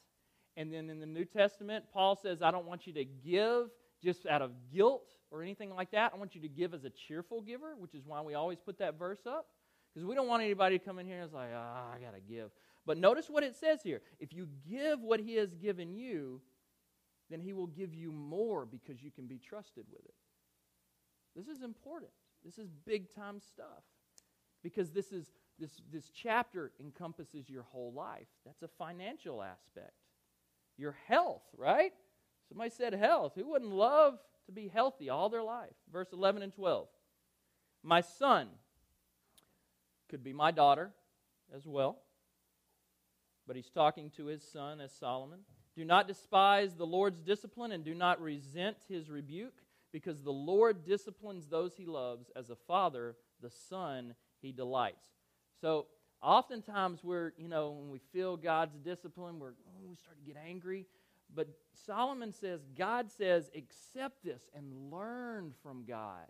And 0.57 0.73
then 0.73 0.89
in 0.89 0.99
the 0.99 1.05
New 1.05 1.25
Testament, 1.25 1.85
Paul 1.93 2.15
says, 2.15 2.41
"I 2.41 2.51
don't 2.51 2.65
want 2.65 2.87
you 2.87 2.93
to 2.93 3.05
give 3.05 3.69
just 4.03 4.25
out 4.25 4.41
of 4.41 4.51
guilt 4.73 5.09
or 5.31 5.41
anything 5.41 5.73
like 5.73 5.91
that. 5.91 6.11
I 6.13 6.17
want 6.17 6.35
you 6.35 6.41
to 6.41 6.47
give 6.47 6.73
as 6.73 6.83
a 6.83 6.89
cheerful 6.89 7.41
giver, 7.41 7.75
which 7.77 7.93
is 7.93 8.03
why 8.05 8.21
we 8.21 8.33
always 8.33 8.59
put 8.59 8.79
that 8.79 8.97
verse 8.97 9.25
up. 9.25 9.47
Because 9.93 10.05
we 10.05 10.15
don't 10.15 10.27
want 10.27 10.43
anybody 10.43 10.77
to 10.77 10.85
come 10.85 10.99
in 10.99 11.07
here 11.07 11.17
and 11.17 11.25
it's 11.25 11.33
like, 11.33 11.49
ah, 11.55 11.85
oh, 11.87 11.95
I 11.95 11.99
got 11.99 12.13
to 12.13 12.21
give. 12.21 12.51
But 12.85 12.97
notice 12.97 13.29
what 13.29 13.43
it 13.43 13.55
says 13.55 13.81
here. 13.83 14.01
If 14.19 14.33
you 14.33 14.47
give 14.69 15.01
what 15.01 15.19
he 15.19 15.35
has 15.35 15.53
given 15.55 15.95
you, 15.95 16.41
then 17.29 17.41
he 17.41 17.53
will 17.53 17.67
give 17.67 17.93
you 17.93 18.11
more 18.11 18.65
because 18.65 19.01
you 19.01 19.11
can 19.11 19.27
be 19.27 19.37
trusted 19.37 19.85
with 19.91 20.05
it. 20.05 20.13
This 21.35 21.47
is 21.47 21.61
important. 21.61 22.11
This 22.43 22.57
is 22.57 22.69
big 22.85 23.13
time 23.13 23.39
stuff. 23.39 23.83
Because 24.63 24.91
this 24.91 25.11
is 25.11 25.31
this 25.59 25.81
this 25.91 26.09
chapter 26.09 26.71
encompasses 26.79 27.49
your 27.49 27.63
whole 27.63 27.93
life. 27.93 28.27
That's 28.45 28.63
a 28.63 28.67
financial 28.67 29.41
aspect. 29.41 29.93
Your 30.77 30.95
health, 31.07 31.43
right? 31.57 31.93
Somebody 32.47 32.69
said 32.69 32.93
health. 32.93 33.33
Who 33.35 33.49
wouldn't 33.49 33.71
love 33.71 34.19
to 34.45 34.51
be 34.51 34.67
healthy 34.67 35.09
all 35.09 35.29
their 35.29 35.43
life? 35.43 35.73
Verse 35.91 36.09
11 36.13 36.41
and 36.41 36.53
12. 36.53 36.87
My 37.83 38.01
son 38.01 38.47
could 40.09 40.23
be 40.23 40.33
my 40.33 40.51
daughter 40.51 40.91
as 41.53 41.65
well, 41.65 41.99
but 43.45 43.55
he's 43.55 43.69
talking 43.69 44.09
to 44.11 44.25
his 44.25 44.43
son 44.43 44.79
as 44.79 44.91
Solomon. 44.93 45.39
Do 45.77 45.85
not 45.85 46.07
despise 46.07 46.73
the 46.73 46.87
Lord's 46.87 47.21
discipline 47.21 47.71
and 47.71 47.85
do 47.85 47.93
not 47.93 48.19
resent 48.19 48.77
his 48.89 49.11
rebuke, 49.11 49.61
because 49.93 50.23
the 50.23 50.31
Lord 50.31 50.83
disciplines 50.83 51.47
those 51.47 51.75
he 51.75 51.85
loves 51.85 52.31
as 52.35 52.49
a 52.49 52.55
father, 52.55 53.15
the 53.41 53.51
son 53.69 54.15
he 54.41 54.51
delights. 54.51 55.05
So, 55.61 55.85
oftentimes 56.21 57.03
we're, 57.03 57.31
you 57.37 57.47
know, 57.47 57.69
when 57.69 57.91
we 57.91 57.99
feel 58.11 58.37
God's 58.37 58.77
discipline, 58.79 59.39
we're, 59.39 59.51
oh, 59.51 59.87
we 59.87 59.95
start 59.95 60.17
to 60.17 60.25
get 60.25 60.41
angry. 60.47 60.87
But 61.33 61.47
Solomon 61.85 62.33
says, 62.33 62.61
God 62.75 63.11
says, 63.11 63.51
accept 63.55 64.23
this 64.23 64.49
and 64.55 64.91
learn 64.91 65.53
from 65.61 65.85
God 65.87 66.25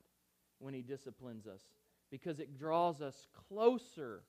when 0.59 0.73
he 0.73 0.81
disciplines 0.81 1.47
us 1.47 1.61
because 2.11 2.39
it 2.39 2.57
draws 2.57 3.01
us 3.01 3.27
closer 3.47 4.23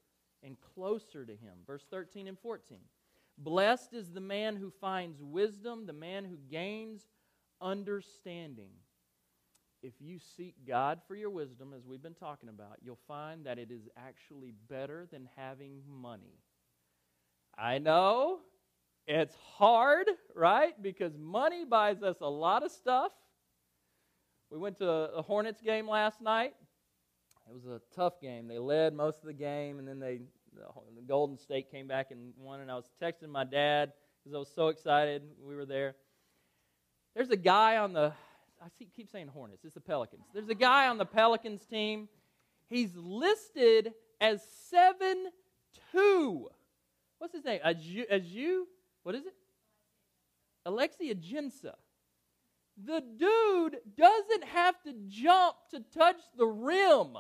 and 0.44 0.57
closer 0.74 1.24
to 1.24 1.33
him. 1.33 1.54
Verse 1.66 1.85
13 1.90 2.28
and 2.28 2.38
14. 2.38 2.78
Blessed 3.38 3.94
is 3.94 4.11
the 4.11 4.20
man 4.20 4.57
who 4.57 4.72
finds 4.81 5.22
wisdom, 5.22 5.87
the 5.87 5.92
man 5.92 6.24
who 6.24 6.37
gains 6.51 7.07
understanding. 7.61 8.72
If 9.81 9.92
you 10.01 10.18
seek 10.37 10.57
God 10.66 11.01
for 11.07 11.14
your 11.14 11.31
wisdom, 11.31 11.72
as 11.77 11.87
we've 11.87 12.03
been 12.03 12.14
talking 12.14 12.48
about, 12.48 12.79
you'll 12.83 12.98
find 13.07 13.46
that 13.46 13.59
it 13.59 13.70
is 13.70 13.88
actually 13.96 14.53
better 14.68 15.07
than 15.12 15.29
having 15.37 15.83
money. 15.88 16.40
I 17.57 17.79
know 17.79 18.40
it's 19.07 19.37
hard, 19.55 20.09
right? 20.35 20.81
Because 20.83 21.16
money 21.16 21.64
buys 21.64 22.03
us 22.03 22.16
a 22.20 22.29
lot 22.29 22.64
of 22.64 22.72
stuff. 22.72 23.12
We 24.51 24.59
went 24.59 24.79
to 24.79 24.88
a 24.88 25.22
Hornets 25.22 25.61
game 25.61 25.88
last 25.88 26.20
night. 26.20 26.55
It 27.48 27.55
was 27.55 27.66
a 27.66 27.81
tough 27.94 28.20
game. 28.20 28.48
They 28.48 28.59
led 28.59 28.94
most 28.94 29.20
of 29.20 29.27
the 29.27 29.33
game, 29.33 29.79
and 29.79 29.87
then 29.87 30.01
they 30.01 30.22
the 30.54 31.02
Golden 31.06 31.38
State 31.38 31.70
came 31.70 31.87
back 31.87 32.11
and 32.11 32.32
won. 32.38 32.61
And 32.61 32.70
I 32.70 32.74
was 32.74 32.90
texting 33.02 33.28
my 33.28 33.44
dad 33.44 33.92
because 34.22 34.34
I 34.34 34.38
was 34.38 34.50
so 34.54 34.68
excited. 34.68 35.22
We 35.42 35.54
were 35.54 35.66
there. 35.66 35.94
There's 37.14 37.30
a 37.30 37.37
guy 37.37 37.76
on 37.76 37.92
the 37.92 38.12
I 38.61 38.66
keep 38.94 39.08
saying 39.11 39.28
Hornets. 39.28 39.64
It's 39.64 39.74
the 39.74 39.80
Pelicans. 39.80 40.24
There's 40.34 40.48
a 40.48 40.54
guy 40.54 40.88
on 40.88 40.98
the 40.98 41.06
Pelicans 41.06 41.64
team. 41.64 42.08
He's 42.68 42.90
listed 42.96 43.92
as 44.20 44.42
seven 44.68 45.26
two. 45.92 46.48
What's 47.18 47.34
his 47.34 47.44
name? 47.44 47.61
You, 47.80 48.68
what 49.02 49.14
is 49.14 49.26
it? 49.26 49.34
Alexi 50.66 51.14
Ajinça. 51.14 51.74
The 52.84 53.00
dude 53.00 53.78
doesn't 53.96 54.44
have 54.44 54.80
to 54.82 54.94
jump 55.08 55.56
to 55.70 55.80
touch 55.96 56.20
the 56.37 56.46
rim. 56.46 57.16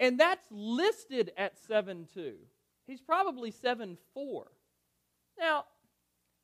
And 0.00 0.18
that's 0.18 0.46
listed 0.50 1.32
at 1.36 1.54
7'2. 1.68 2.34
He's 2.86 3.00
probably 3.00 3.52
7'4. 3.52 3.96
Now, 5.38 5.64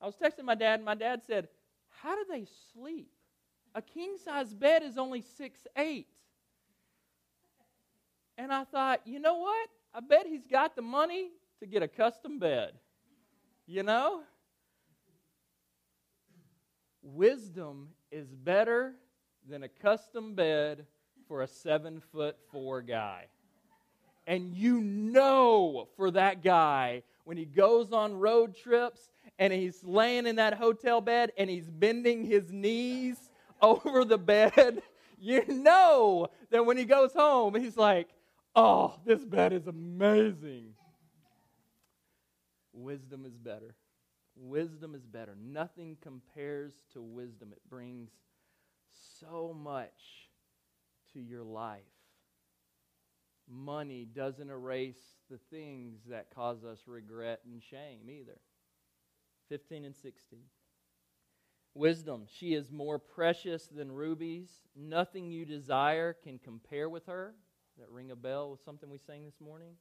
I 0.01 0.05
was 0.05 0.15
texting 0.15 0.43
my 0.43 0.55
dad, 0.55 0.75
and 0.75 0.85
my 0.85 0.95
dad 0.95 1.21
said, 1.25 1.47
How 2.01 2.15
do 2.15 2.25
they 2.29 2.45
sleep? 2.73 3.09
A 3.73 3.81
king 3.81 4.15
size 4.23 4.53
bed 4.53 4.83
is 4.83 4.97
only 4.97 5.21
6'8. 5.21 6.05
And 8.37 8.51
I 8.51 8.63
thought, 8.65 9.01
you 9.05 9.19
know 9.19 9.35
what? 9.35 9.69
I 9.93 10.01
bet 10.01 10.27
he's 10.27 10.45
got 10.45 10.75
the 10.75 10.81
money 10.81 11.29
to 11.59 11.65
get 11.65 11.83
a 11.83 11.87
custom 11.87 12.39
bed. 12.39 12.73
You 13.65 13.83
know? 13.83 14.21
Wisdom 17.01 17.89
is 18.11 18.27
better 18.33 18.95
than 19.47 19.63
a 19.63 19.69
custom 19.69 20.35
bed 20.35 20.85
for 21.27 21.41
a 21.41 21.47
seven 21.47 22.01
foot 22.11 22.37
four 22.51 22.81
guy. 22.81 23.25
And 24.27 24.53
you 24.55 24.81
know 24.81 25.87
for 25.95 26.11
that 26.11 26.43
guy 26.43 27.03
when 27.25 27.37
he 27.37 27.45
goes 27.45 27.91
on 27.91 28.15
road 28.15 28.55
trips 28.55 29.09
and 29.39 29.51
he's 29.51 29.83
laying 29.83 30.25
in 30.25 30.37
that 30.37 30.53
hotel 30.53 31.01
bed 31.01 31.31
and 31.37 31.49
he's 31.49 31.69
bending 31.69 32.23
his 32.25 32.51
knees 32.51 33.17
over 33.61 34.05
the 34.05 34.17
bed, 34.17 34.81
you 35.19 35.43
know 35.47 36.27
that 36.51 36.65
when 36.65 36.77
he 36.77 36.85
goes 36.85 37.13
home, 37.13 37.55
he's 37.55 37.77
like, 37.77 38.09
oh, 38.55 38.95
this 39.05 39.23
bed 39.25 39.53
is 39.53 39.67
amazing. 39.67 40.73
Wisdom 42.73 43.25
is 43.25 43.37
better. 43.37 43.75
Wisdom 44.35 44.95
is 44.95 45.05
better. 45.05 45.35
Nothing 45.41 45.97
compares 46.01 46.73
to 46.93 47.01
wisdom. 47.01 47.53
It 47.53 47.61
brings 47.69 48.11
so 49.19 49.55
much 49.57 50.29
to 51.13 51.19
your 51.19 51.43
life. 51.43 51.94
Money 53.49 54.05
doesn't 54.05 54.49
erase 54.49 55.15
the 55.29 55.37
things 55.49 55.99
that 56.09 56.33
cause 56.33 56.63
us 56.63 56.79
regret 56.87 57.41
and 57.45 57.61
shame 57.61 58.09
either. 58.09 58.39
15 59.49 59.85
and 59.85 59.95
16. 59.95 60.39
Wisdom, 61.75 62.23
she 62.27 62.53
is 62.53 62.71
more 62.71 62.97
precious 62.97 63.67
than 63.67 63.91
rubies. 63.91 64.49
Nothing 64.75 65.29
you 65.29 65.45
desire 65.45 66.13
can 66.13 66.39
compare 66.39 66.89
with 66.89 67.05
her. 67.05 67.35
That 67.77 67.89
ring 67.89 68.11
a 68.11 68.15
bell 68.15 68.51
with 68.51 68.61
something 68.63 68.89
we 68.89 68.97
sang 68.97 69.25
this 69.25 69.41
morning? 69.41 69.73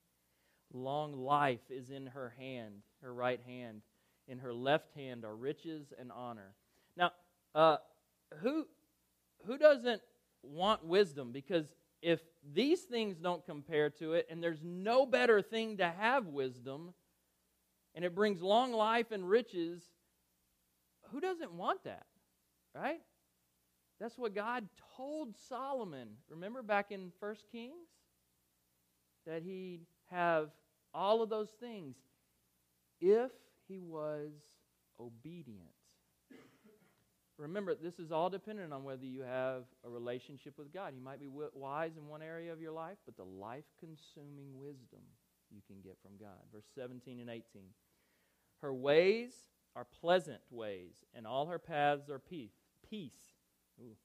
Long 0.72 1.14
life 1.14 1.70
is 1.70 1.90
in 1.90 2.06
her 2.06 2.34
hand, 2.36 2.82
her 3.00 3.14
right 3.14 3.40
hand. 3.46 3.82
In 4.26 4.38
her 4.38 4.52
left 4.52 4.92
hand 4.94 5.24
are 5.24 5.36
riches 5.36 5.92
and 5.98 6.10
honor. 6.10 6.54
Now, 6.96 7.12
uh, 7.54 7.76
who, 8.40 8.66
who 9.46 9.56
doesn't 9.56 10.02
want 10.42 10.84
wisdom? 10.84 11.30
Because 11.30 11.66
if 12.04 12.20
these 12.52 12.82
things 12.82 13.16
don't 13.16 13.44
compare 13.46 13.88
to 13.88 14.12
it, 14.12 14.26
and 14.30 14.42
there's 14.42 14.62
no 14.62 15.06
better 15.06 15.40
thing 15.40 15.78
to 15.78 15.88
have 15.88 16.26
wisdom, 16.26 16.92
and 17.94 18.04
it 18.04 18.14
brings 18.14 18.42
long 18.42 18.74
life 18.74 19.10
and 19.10 19.26
riches, 19.26 19.82
who 21.10 21.18
doesn't 21.18 21.52
want 21.52 21.82
that? 21.84 22.04
Right? 22.74 23.00
That's 23.98 24.18
what 24.18 24.34
God 24.34 24.68
told 24.98 25.34
Solomon. 25.48 26.08
Remember 26.28 26.62
back 26.62 26.90
in 26.90 27.10
First 27.20 27.46
Kings? 27.50 27.88
That 29.26 29.42
he'd 29.42 29.86
have 30.10 30.50
all 30.92 31.22
of 31.22 31.30
those 31.30 31.48
things 31.58 31.96
if 33.00 33.30
he 33.66 33.80
was 33.80 34.32
obedient. 35.00 35.70
Remember, 37.36 37.74
this 37.74 37.98
is 37.98 38.12
all 38.12 38.30
dependent 38.30 38.72
on 38.72 38.84
whether 38.84 39.04
you 39.04 39.22
have 39.22 39.64
a 39.84 39.88
relationship 39.88 40.56
with 40.56 40.72
God. 40.72 40.94
You 40.94 41.02
might 41.02 41.18
be 41.18 41.28
wise 41.28 41.96
in 41.96 42.06
one 42.06 42.22
area 42.22 42.52
of 42.52 42.60
your 42.60 42.72
life, 42.72 42.98
but 43.04 43.16
the 43.16 43.24
life 43.24 43.64
consuming 43.80 44.58
wisdom 44.58 45.00
you 45.50 45.60
can 45.66 45.80
get 45.82 45.96
from 46.00 46.12
God. 46.20 46.38
Verse 46.52 46.66
17 46.76 47.18
and 47.18 47.28
18. 47.28 47.42
Her 48.60 48.72
ways 48.72 49.32
are 49.74 49.86
pleasant 50.00 50.40
ways, 50.50 51.04
and 51.14 51.26
all 51.26 51.46
her 51.46 51.58
paths 51.58 52.08
are 52.08 52.20
peace. 52.20 52.54
Peace. 52.88 53.34
Ooh. 53.80 53.96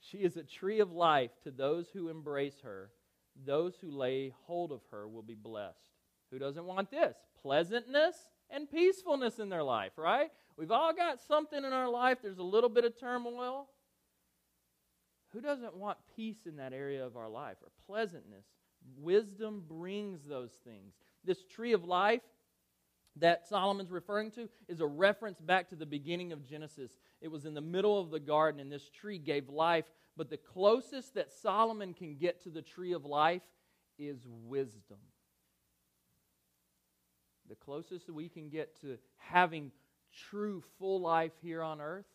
She 0.00 0.18
is 0.18 0.36
a 0.36 0.44
tree 0.44 0.78
of 0.78 0.92
life 0.92 1.32
to 1.42 1.50
those 1.50 1.88
who 1.92 2.08
embrace 2.08 2.60
her. 2.62 2.90
Those 3.44 3.76
who 3.80 3.90
lay 3.90 4.32
hold 4.46 4.70
of 4.70 4.82
her 4.92 5.08
will 5.08 5.22
be 5.22 5.34
blessed. 5.34 5.96
Who 6.30 6.38
doesn't 6.38 6.64
want 6.64 6.90
this? 6.90 7.16
Pleasantness 7.42 8.16
and 8.50 8.70
peacefulness 8.70 9.38
in 9.38 9.48
their 9.48 9.62
life, 9.62 9.92
right? 9.96 10.30
We've 10.58 10.72
all 10.72 10.92
got 10.92 11.20
something 11.20 11.64
in 11.64 11.72
our 11.72 11.88
life, 11.88 12.18
there's 12.20 12.38
a 12.38 12.42
little 12.42 12.68
bit 12.68 12.84
of 12.84 12.98
turmoil. 12.98 13.68
Who 15.32 15.40
doesn't 15.40 15.76
want 15.76 15.98
peace 16.16 16.46
in 16.46 16.56
that 16.56 16.72
area 16.72 17.06
of 17.06 17.16
our 17.16 17.28
life 17.28 17.58
or 17.62 17.68
pleasantness? 17.86 18.44
Wisdom 18.96 19.62
brings 19.68 20.24
those 20.24 20.50
things. 20.64 20.94
This 21.24 21.44
tree 21.44 21.74
of 21.74 21.84
life 21.84 22.22
that 23.16 23.46
Solomon's 23.46 23.90
referring 23.90 24.32
to 24.32 24.48
is 24.66 24.80
a 24.80 24.86
reference 24.86 25.40
back 25.40 25.68
to 25.68 25.76
the 25.76 25.86
beginning 25.86 26.32
of 26.32 26.44
Genesis. 26.44 26.98
It 27.20 27.28
was 27.28 27.44
in 27.44 27.54
the 27.54 27.60
middle 27.60 28.00
of 28.00 28.10
the 28.10 28.20
garden, 28.20 28.60
and 28.60 28.72
this 28.72 28.88
tree 28.90 29.18
gave 29.18 29.48
life. 29.48 29.84
But 30.16 30.30
the 30.30 30.36
closest 30.36 31.14
that 31.14 31.32
Solomon 31.32 31.94
can 31.94 32.16
get 32.16 32.42
to 32.44 32.50
the 32.50 32.62
tree 32.62 32.92
of 32.92 33.04
life 33.04 33.42
is 33.96 34.26
wisdom. 34.26 34.98
The 37.48 37.54
closest 37.54 38.06
that 38.06 38.14
we 38.14 38.28
can 38.28 38.48
get 38.48 38.80
to 38.80 38.98
having 39.16 39.70
true 40.30 40.62
full 40.78 41.00
life 41.00 41.32
here 41.42 41.62
on 41.62 41.80
earth 41.80 42.06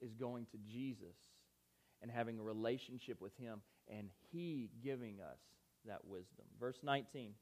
is 0.00 0.14
going 0.14 0.46
to 0.46 0.58
Jesus 0.70 1.16
and 2.02 2.10
having 2.10 2.38
a 2.38 2.42
relationship 2.42 3.20
with 3.20 3.36
Him 3.36 3.60
and 3.88 4.08
He 4.32 4.70
giving 4.82 5.20
us 5.20 5.38
that 5.86 6.04
wisdom. 6.04 6.44
Verse 6.60 6.78
19. 6.82 7.32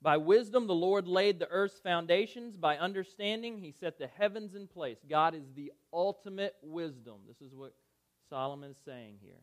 By 0.00 0.16
wisdom, 0.16 0.66
the 0.66 0.74
Lord 0.74 1.06
laid 1.06 1.38
the 1.38 1.48
earth's 1.48 1.78
foundations. 1.78 2.56
By 2.56 2.76
understanding, 2.76 3.58
he 3.58 3.70
set 3.70 3.98
the 3.98 4.08
heavens 4.08 4.56
in 4.56 4.66
place. 4.66 4.98
God 5.08 5.34
is 5.34 5.44
the 5.54 5.72
ultimate 5.92 6.56
wisdom. 6.60 7.18
This 7.28 7.40
is 7.40 7.54
what 7.54 7.72
Solomon 8.28 8.70
is 8.70 8.76
saying 8.84 9.18
here. 9.22 9.40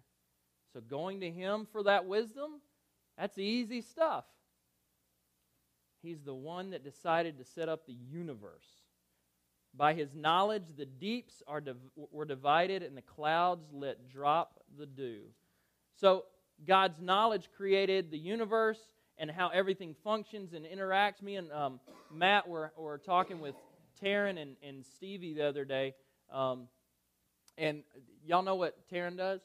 So, 0.73 0.81
going 0.81 1.21
to 1.21 1.31
him 1.31 1.65
for 1.71 1.83
that 1.83 2.05
wisdom, 2.05 2.59
that's 3.17 3.37
easy 3.37 3.81
stuff. 3.81 4.25
He's 6.01 6.21
the 6.21 6.33
one 6.33 6.71
that 6.71 6.83
decided 6.83 7.37
to 7.37 7.43
set 7.43 7.69
up 7.69 7.85
the 7.85 7.93
universe. 7.93 8.67
By 9.75 9.93
his 9.93 10.15
knowledge, 10.15 10.63
the 10.77 10.85
deeps 10.85 11.43
are 11.47 11.61
div- 11.61 11.77
were 11.95 12.25
divided, 12.25 12.81
and 12.81 12.97
the 12.97 13.01
clouds 13.01 13.65
let 13.71 14.09
drop 14.09 14.59
the 14.77 14.85
dew. 14.85 15.21
So, 15.95 16.25
God's 16.65 16.99
knowledge 17.01 17.49
created 17.55 18.11
the 18.11 18.17
universe 18.17 18.79
and 19.17 19.29
how 19.29 19.49
everything 19.49 19.95
functions 20.03 20.53
and 20.53 20.65
interacts. 20.65 21.21
Me 21.21 21.35
and 21.35 21.51
um, 21.51 21.79
Matt 22.13 22.47
were, 22.47 22.71
were 22.77 22.97
talking 22.97 23.39
with 23.39 23.55
Taryn 24.01 24.41
and, 24.41 24.55
and 24.63 24.85
Stevie 24.85 25.33
the 25.33 25.45
other 25.45 25.65
day. 25.65 25.93
Um, 26.31 26.67
and 27.57 27.83
y'all 28.25 28.41
know 28.41 28.55
what 28.55 28.75
Taryn 28.91 29.17
does? 29.17 29.41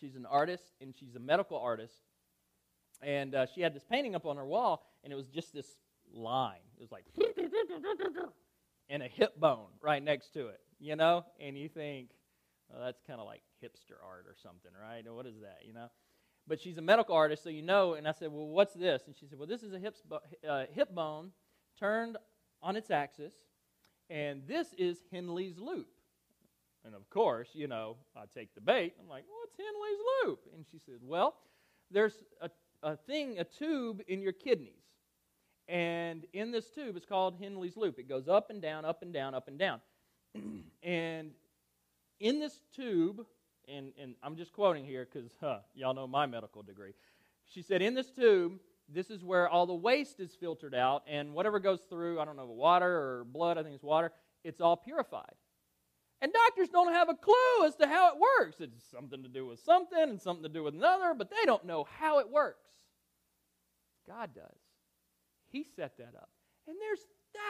She's 0.00 0.16
an 0.16 0.26
artist, 0.26 0.64
and 0.80 0.94
she's 0.98 1.14
a 1.14 1.20
medical 1.20 1.58
artist. 1.58 1.94
And 3.02 3.34
uh, 3.34 3.46
she 3.54 3.60
had 3.60 3.74
this 3.74 3.84
painting 3.84 4.14
up 4.14 4.26
on 4.26 4.36
her 4.36 4.46
wall, 4.46 4.86
and 5.02 5.12
it 5.12 5.16
was 5.16 5.28
just 5.28 5.52
this 5.52 5.76
line. 6.12 6.64
It 6.78 6.82
was 6.82 6.92
like, 6.92 7.04
and 8.88 9.02
a 9.02 9.08
hip 9.08 9.38
bone 9.38 9.68
right 9.80 10.02
next 10.02 10.32
to 10.34 10.48
it, 10.48 10.60
you 10.78 10.96
know? 10.96 11.24
And 11.40 11.58
you 11.58 11.68
think, 11.68 12.10
well, 12.68 12.82
that's 12.84 13.02
kind 13.06 13.20
of 13.20 13.26
like 13.26 13.42
hipster 13.62 13.96
art 14.04 14.26
or 14.26 14.34
something, 14.42 14.72
right? 14.80 15.04
What 15.12 15.26
is 15.26 15.40
that, 15.42 15.60
you 15.66 15.72
know? 15.74 15.88
but 16.46 16.60
she's 16.60 16.78
a 16.78 16.82
medical 16.82 17.14
artist, 17.14 17.42
so 17.42 17.50
you 17.50 17.62
know. 17.62 17.94
And 17.94 18.06
I 18.06 18.12
said, 18.12 18.30
Well, 18.30 18.46
what's 18.46 18.74
this? 18.74 19.02
And 19.06 19.16
she 19.16 19.26
said, 19.26 19.38
Well, 19.38 19.48
this 19.48 19.62
is 19.62 19.72
a 19.72 19.78
hip, 19.78 19.96
uh, 20.48 20.64
hip 20.72 20.94
bone 20.94 21.30
turned 21.78 22.16
on 22.62 22.76
its 22.76 22.90
axis, 22.90 23.34
and 24.10 24.42
this 24.46 24.68
is 24.78 24.98
Henle's 25.12 25.58
loop. 25.58 25.88
And 26.84 26.94
of 26.94 27.08
course, 27.08 27.48
you 27.54 27.66
know, 27.66 27.96
I 28.14 28.24
take 28.32 28.54
the 28.54 28.60
bait. 28.60 28.94
I'm 29.00 29.08
like, 29.08 29.24
What's 29.28 29.56
Henle's 29.56 30.00
loop? 30.24 30.40
And 30.54 30.64
she 30.70 30.78
said, 30.78 31.00
Well, 31.02 31.34
there's 31.90 32.14
a, 32.40 32.50
a 32.84 32.96
thing, 32.96 33.38
a 33.38 33.44
tube 33.44 34.02
in 34.06 34.22
your 34.22 34.32
kidneys. 34.32 34.84
And 35.66 36.26
in 36.32 36.52
this 36.52 36.68
tube, 36.70 36.96
it's 36.96 37.06
called 37.06 37.36
Henle's 37.40 37.76
loop. 37.76 37.98
It 37.98 38.08
goes 38.08 38.28
up 38.28 38.50
and 38.50 38.60
down, 38.60 38.84
up 38.84 39.02
and 39.02 39.12
down, 39.12 39.34
up 39.34 39.48
and 39.48 39.58
down. 39.58 39.80
and 40.82 41.30
in 42.20 42.38
this 42.38 42.60
tube 42.76 43.24
and, 43.68 43.92
and 44.00 44.14
I'm 44.22 44.36
just 44.36 44.52
quoting 44.52 44.84
here 44.84 45.06
because 45.10 45.30
huh, 45.40 45.58
y'all 45.74 45.94
know 45.94 46.06
my 46.06 46.26
medical 46.26 46.62
degree. 46.62 46.92
She 47.46 47.62
said, 47.62 47.82
In 47.82 47.94
this 47.94 48.10
tube, 48.10 48.58
this 48.88 49.10
is 49.10 49.24
where 49.24 49.48
all 49.48 49.66
the 49.66 49.74
waste 49.74 50.20
is 50.20 50.34
filtered 50.34 50.74
out, 50.74 51.02
and 51.06 51.32
whatever 51.32 51.58
goes 51.58 51.80
through, 51.88 52.20
I 52.20 52.24
don't 52.24 52.36
know, 52.36 52.46
water 52.46 52.88
or 52.88 53.26
blood, 53.26 53.58
I 53.58 53.62
think 53.62 53.74
it's 53.74 53.84
water, 53.84 54.12
it's 54.42 54.60
all 54.60 54.76
purified. 54.76 55.34
And 56.20 56.32
doctors 56.32 56.68
don't 56.68 56.92
have 56.92 57.08
a 57.08 57.14
clue 57.14 57.66
as 57.66 57.74
to 57.76 57.86
how 57.86 58.08
it 58.08 58.14
works. 58.18 58.56
It's 58.60 58.82
something 58.90 59.22
to 59.22 59.28
do 59.28 59.46
with 59.46 59.60
something 59.60 60.02
and 60.02 60.20
something 60.20 60.42
to 60.42 60.48
do 60.48 60.62
with 60.62 60.74
another, 60.74 61.12
but 61.12 61.30
they 61.30 61.44
don't 61.44 61.66
know 61.66 61.86
how 61.98 62.18
it 62.18 62.30
works. 62.30 62.63
God 64.06 64.30
does. 64.34 64.58
He 65.50 65.64
set 65.76 65.96
that 65.98 66.14
up. 66.16 66.30
And 66.66 66.76
there's 66.80 67.00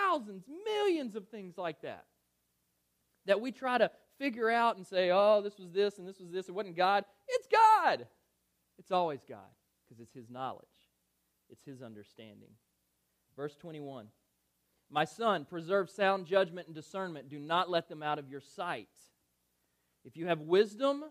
thousands, 0.03 0.45
millions 0.65 1.15
of 1.15 1.29
things 1.29 1.57
like 1.57 1.83
that 1.83 2.05
that 3.27 3.41
we 3.41 3.53
try 3.53 3.79
to 3.79 3.91
figure 4.19 4.51
out 4.51 4.77
and 4.77 4.87
say, 4.87 5.11
oh, 5.11 5.41
this 5.43 5.59
was 5.59 5.71
this 5.71 5.99
and 5.99 6.07
this 6.07 6.21
was 6.21 6.31
this. 6.31 6.49
It 6.49 6.55
wasn't 6.55 6.77
God. 6.77 7.05
It's 7.29 7.47
God. 7.47 8.07
It's 8.79 8.91
always 8.91 9.21
God 9.29 9.39
because 9.85 10.01
it's 10.01 10.15
His 10.15 10.31
knowledge, 10.31 10.65
it's 11.51 11.65
His 11.65 11.83
understanding. 11.83 12.51
Verse 13.37 13.57
21 13.57 14.09
My 14.91 15.05
son, 15.05 15.45
preserve 15.45 15.91
sound 15.91 16.27
judgment 16.27 16.67
and 16.67 16.75
discernment. 16.75 17.29
Do 17.29 17.39
not 17.39 17.71
let 17.71 17.89
them 17.89 18.03
out 18.03 18.19
of 18.19 18.29
your 18.29 18.41
sight. 18.41 18.89
If 20.05 20.17
you 20.17 20.27
have 20.27 20.41
wisdom, 20.41 21.05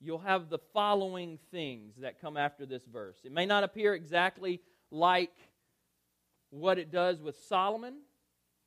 you'll 0.00 0.18
have 0.18 0.48
the 0.48 0.58
following 0.72 1.38
things 1.50 1.96
that 1.98 2.20
come 2.20 2.36
after 2.36 2.64
this 2.66 2.84
verse. 2.84 3.18
It 3.24 3.32
may 3.32 3.46
not 3.46 3.64
appear 3.64 3.94
exactly 3.94 4.60
like 4.90 5.32
what 6.50 6.78
it 6.78 6.90
does 6.90 7.20
with 7.20 7.36
Solomon, 7.48 7.98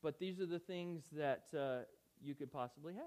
but 0.01 0.19
these 0.19 0.39
are 0.39 0.45
the 0.45 0.59
things 0.59 1.03
that 1.13 1.43
uh, 1.57 1.83
you 2.21 2.35
could 2.35 2.51
possibly 2.51 2.93
have. 2.93 3.03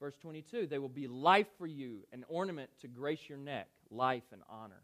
Verse 0.00 0.16
22 0.16 0.66
They 0.66 0.78
will 0.78 0.88
be 0.88 1.06
life 1.06 1.46
for 1.58 1.66
you, 1.66 2.06
an 2.12 2.24
ornament 2.28 2.70
to 2.80 2.88
grace 2.88 3.28
your 3.28 3.38
neck, 3.38 3.68
life 3.90 4.24
and 4.32 4.42
honor. 4.48 4.82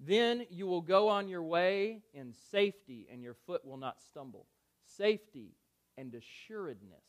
Then 0.00 0.46
you 0.50 0.66
will 0.66 0.80
go 0.80 1.08
on 1.08 1.28
your 1.28 1.44
way 1.44 2.02
in 2.12 2.32
safety, 2.50 3.06
and 3.12 3.22
your 3.22 3.34
foot 3.46 3.64
will 3.64 3.76
not 3.76 4.02
stumble. 4.02 4.46
Safety 4.84 5.54
and 5.96 6.12
assuredness. 6.14 7.04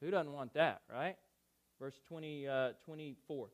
Who 0.00 0.10
doesn't 0.10 0.32
want 0.32 0.54
that, 0.54 0.82
right? 0.92 1.16
Verse 1.80 1.98
20, 2.08 2.48
uh, 2.48 2.68
24. 2.84 3.48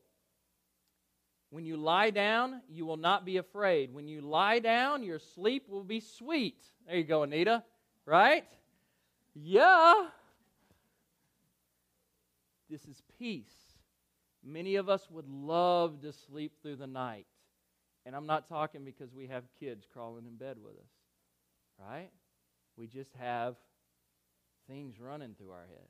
When 1.51 1.65
you 1.65 1.77
lie 1.77 2.09
down, 2.09 2.61
you 2.69 2.85
will 2.85 2.97
not 2.97 3.23
be 3.23 3.37
afraid. 3.37 3.93
When 3.93 4.07
you 4.07 4.21
lie 4.21 4.59
down, 4.59 5.03
your 5.03 5.19
sleep 5.19 5.69
will 5.69 5.83
be 5.83 5.99
sweet. 5.99 6.63
There 6.87 6.97
you 6.97 7.03
go, 7.03 7.23
Anita. 7.23 7.63
Right? 8.05 8.45
Yeah. 9.33 10.07
This 12.69 12.85
is 12.85 13.01
peace. 13.19 13.53
Many 14.43 14.75
of 14.75 14.89
us 14.89 15.07
would 15.09 15.27
love 15.27 16.01
to 16.01 16.11
sleep 16.11 16.53
through 16.61 16.77
the 16.77 16.87
night. 16.87 17.27
And 18.05 18.15
I'm 18.15 18.27
not 18.27 18.47
talking 18.47 18.83
because 18.83 19.13
we 19.13 19.27
have 19.27 19.43
kids 19.59 19.85
crawling 19.91 20.25
in 20.27 20.35
bed 20.35 20.57
with 20.63 20.75
us, 20.75 20.91
right? 21.79 22.11
We 22.77 22.85
just 22.85 23.11
have 23.19 23.55
things 24.67 24.99
running 24.99 25.33
through 25.37 25.51
our 25.51 25.65
head. 25.67 25.87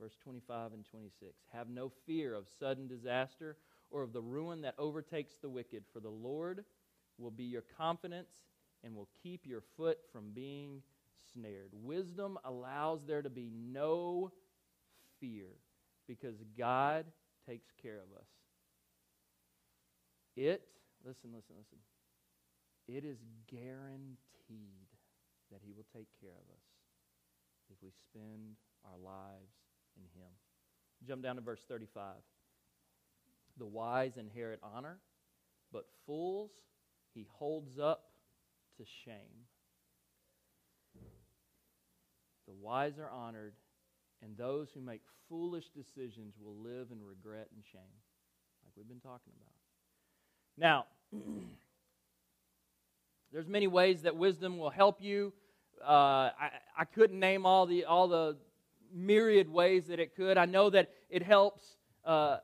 Verse 0.00 0.16
25 0.22 0.72
and 0.72 0.84
26. 0.84 1.32
Have 1.52 1.68
no 1.68 1.90
fear 2.06 2.34
of 2.34 2.46
sudden 2.58 2.86
disaster 2.86 3.56
or 3.90 4.02
of 4.02 4.12
the 4.12 4.22
ruin 4.22 4.60
that 4.62 4.74
overtakes 4.78 5.34
the 5.40 5.48
wicked, 5.48 5.84
for 5.92 6.00
the 6.00 6.08
Lord 6.08 6.64
will 7.18 7.30
be 7.30 7.44
your 7.44 7.64
confidence 7.76 8.30
and 8.84 8.94
will 8.94 9.08
keep 9.22 9.46
your 9.46 9.62
foot 9.76 9.98
from 10.12 10.30
being 10.32 10.82
snared. 11.32 11.70
Wisdom 11.72 12.38
allows 12.44 13.04
there 13.06 13.22
to 13.22 13.30
be 13.30 13.50
no 13.52 14.30
fear 15.20 15.48
because 16.06 16.36
God 16.56 17.04
takes 17.46 17.68
care 17.82 17.96
of 17.96 18.16
us. 18.16 18.28
It, 20.36 20.62
listen, 21.04 21.30
listen, 21.34 21.56
listen. 21.58 21.78
It 22.86 23.04
is 23.04 23.18
guaranteed 23.50 24.86
that 25.50 25.60
He 25.64 25.72
will 25.72 25.86
take 25.92 26.08
care 26.20 26.30
of 26.30 26.54
us 26.54 26.64
if 27.70 27.76
we 27.82 27.90
spend 27.90 28.56
our 28.84 28.98
lives 28.98 29.67
in 29.98 30.20
Him. 30.20 30.30
Jump 31.06 31.22
down 31.22 31.36
to 31.36 31.42
verse 31.42 31.60
35. 31.68 32.14
The 33.58 33.66
wise 33.66 34.16
inherit 34.16 34.60
honor, 34.62 34.98
but 35.72 35.86
fools 36.06 36.50
He 37.14 37.26
holds 37.38 37.78
up 37.78 38.04
to 38.78 38.84
shame. 39.04 39.46
The 42.46 42.54
wise 42.54 42.98
are 42.98 43.10
honored, 43.10 43.52
and 44.22 44.36
those 44.36 44.68
who 44.72 44.80
make 44.80 45.02
foolish 45.28 45.66
decisions 45.68 46.34
will 46.40 46.56
live 46.56 46.88
in 46.90 47.04
regret 47.04 47.48
and 47.54 47.62
shame, 47.70 47.80
like 48.64 48.72
we've 48.76 48.88
been 48.88 49.00
talking 49.00 49.32
about. 49.36 49.52
Now, 50.56 50.86
there's 53.32 53.46
many 53.46 53.66
ways 53.66 54.02
that 54.02 54.16
wisdom 54.16 54.56
will 54.58 54.70
help 54.70 55.02
you. 55.02 55.32
Uh, 55.82 56.30
I, 56.40 56.50
I 56.76 56.84
couldn't 56.84 57.20
name 57.20 57.44
all 57.44 57.66
the 57.66 57.84
all 57.84 58.08
the 58.08 58.36
myriad 58.92 59.48
ways 59.48 59.86
that 59.86 60.00
it 60.00 60.14
could. 60.14 60.38
I 60.38 60.44
know 60.44 60.70
that 60.70 60.90
it 61.10 61.22
helps 61.22 61.76
uh, 62.04 62.38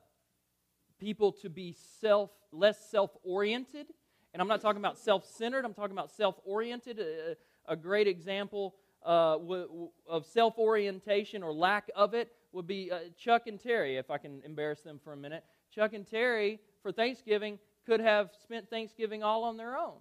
people 0.99 1.31
to 1.31 1.49
be 1.49 1.75
self 1.99 2.31
less 2.51 2.89
self 2.89 3.11
oriented, 3.23 3.87
and 4.33 4.41
I'm 4.41 4.47
not 4.47 4.61
talking 4.61 4.81
about 4.81 4.97
self 4.97 5.25
centered. 5.25 5.65
I'm 5.65 5.73
talking 5.73 5.95
about 5.95 6.11
self 6.11 6.39
oriented. 6.45 6.99
A, 6.99 7.35
a, 7.67 7.75
great 7.75 8.07
example 8.07 8.75
uh, 9.03 9.33
w- 9.33 9.67
w- 9.67 9.89
of 10.07 10.25
self 10.25 10.57
orientation 10.57 11.43
or 11.43 11.53
lack 11.53 11.89
of 11.95 12.13
it 12.13 12.31
would 12.51 12.67
be 12.67 12.91
uh, 12.91 12.99
Chuck 13.17 13.47
and 13.47 13.59
Terry, 13.59 13.97
if 13.97 14.09
I 14.09 14.17
can 14.17 14.41
embarrass 14.45 14.81
them 14.81 14.99
for 15.03 15.13
a 15.13 15.17
minute. 15.17 15.43
Chuck 15.73 15.93
and 15.93 16.07
Terry, 16.07 16.59
for 16.81 16.91
Thanksgiving, 16.91 17.59
could 17.85 17.99
have 17.99 18.31
spent 18.43 18.69
Thanksgiving 18.69 19.23
all 19.23 19.43
on 19.43 19.57
their 19.57 19.77
own, 19.77 19.97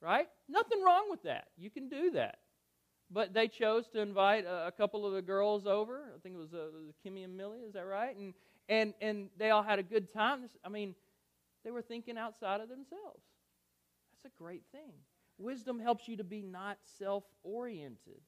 right? 0.00 0.28
Nothing 0.48 0.82
wrong 0.82 1.06
with 1.10 1.22
that. 1.24 1.48
You 1.56 1.70
can 1.70 1.88
do 1.88 2.10
that. 2.12 2.38
But 3.10 3.32
they 3.32 3.48
chose 3.48 3.88
to 3.88 4.00
invite 4.00 4.44
a, 4.44 4.66
a 4.66 4.72
couple 4.72 5.06
of 5.06 5.14
the 5.14 5.22
girls 5.22 5.66
over. 5.66 6.12
I 6.14 6.18
think 6.20 6.34
it 6.34 6.38
was, 6.38 6.52
uh, 6.52 6.66
it 6.66 6.86
was 6.86 6.94
Kimmy 7.04 7.24
and 7.24 7.36
Millie, 7.36 7.60
is 7.60 7.72
that 7.72 7.86
right? 7.86 8.14
And, 8.16 8.34
and, 8.68 8.92
and 9.00 9.30
they 9.38 9.50
all 9.50 9.62
had 9.62 9.78
a 9.78 9.82
good 9.82 10.12
time. 10.12 10.40
I 10.64 10.68
mean, 10.68 10.94
they 11.64 11.70
were 11.70 11.82
thinking 11.82 12.18
outside 12.18 12.60
of 12.60 12.68
themselves. 12.68 13.22
That's 14.12 14.34
a 14.34 14.38
great 14.38 14.64
thing. 14.72 14.92
Wisdom 15.38 15.78
helps 15.78 16.08
you 16.08 16.16
to 16.16 16.24
be 16.24 16.42
not 16.42 16.78
self 16.98 17.24
oriented. 17.42 18.20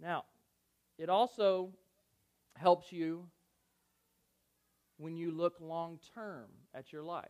Now, 0.00 0.24
it 0.98 1.08
also 1.08 1.70
helps 2.56 2.92
you 2.92 3.26
when 4.96 5.16
you 5.16 5.32
look 5.32 5.54
long 5.60 5.98
term 6.14 6.46
at 6.74 6.92
your 6.92 7.02
life. 7.02 7.28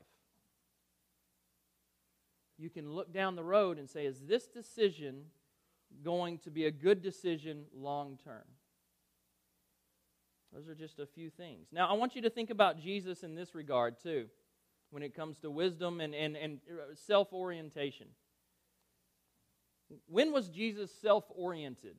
You 2.58 2.70
can 2.70 2.92
look 2.92 3.12
down 3.12 3.36
the 3.36 3.44
road 3.44 3.78
and 3.78 3.88
say, 3.88 4.04
is 4.04 4.20
this 4.26 4.46
decision 4.46 5.26
going 6.02 6.38
to 6.38 6.50
be 6.50 6.66
a 6.66 6.70
good 6.70 7.02
decision 7.02 7.64
long 7.74 8.18
term? 8.22 8.44
Those 10.52 10.68
are 10.68 10.74
just 10.74 10.98
a 10.98 11.06
few 11.06 11.30
things. 11.30 11.68
Now, 11.72 11.88
I 11.88 11.92
want 11.92 12.16
you 12.16 12.22
to 12.22 12.30
think 12.30 12.50
about 12.50 12.80
Jesus 12.80 13.22
in 13.22 13.34
this 13.34 13.54
regard, 13.54 13.96
too, 14.02 14.26
when 14.90 15.02
it 15.02 15.14
comes 15.14 15.38
to 15.40 15.50
wisdom 15.50 16.00
and, 16.00 16.14
and, 16.14 16.36
and 16.36 16.60
self 16.94 17.32
orientation. 17.32 18.06
When 20.06 20.32
was 20.32 20.48
Jesus 20.48 20.90
self 21.02 21.24
oriented? 21.28 21.96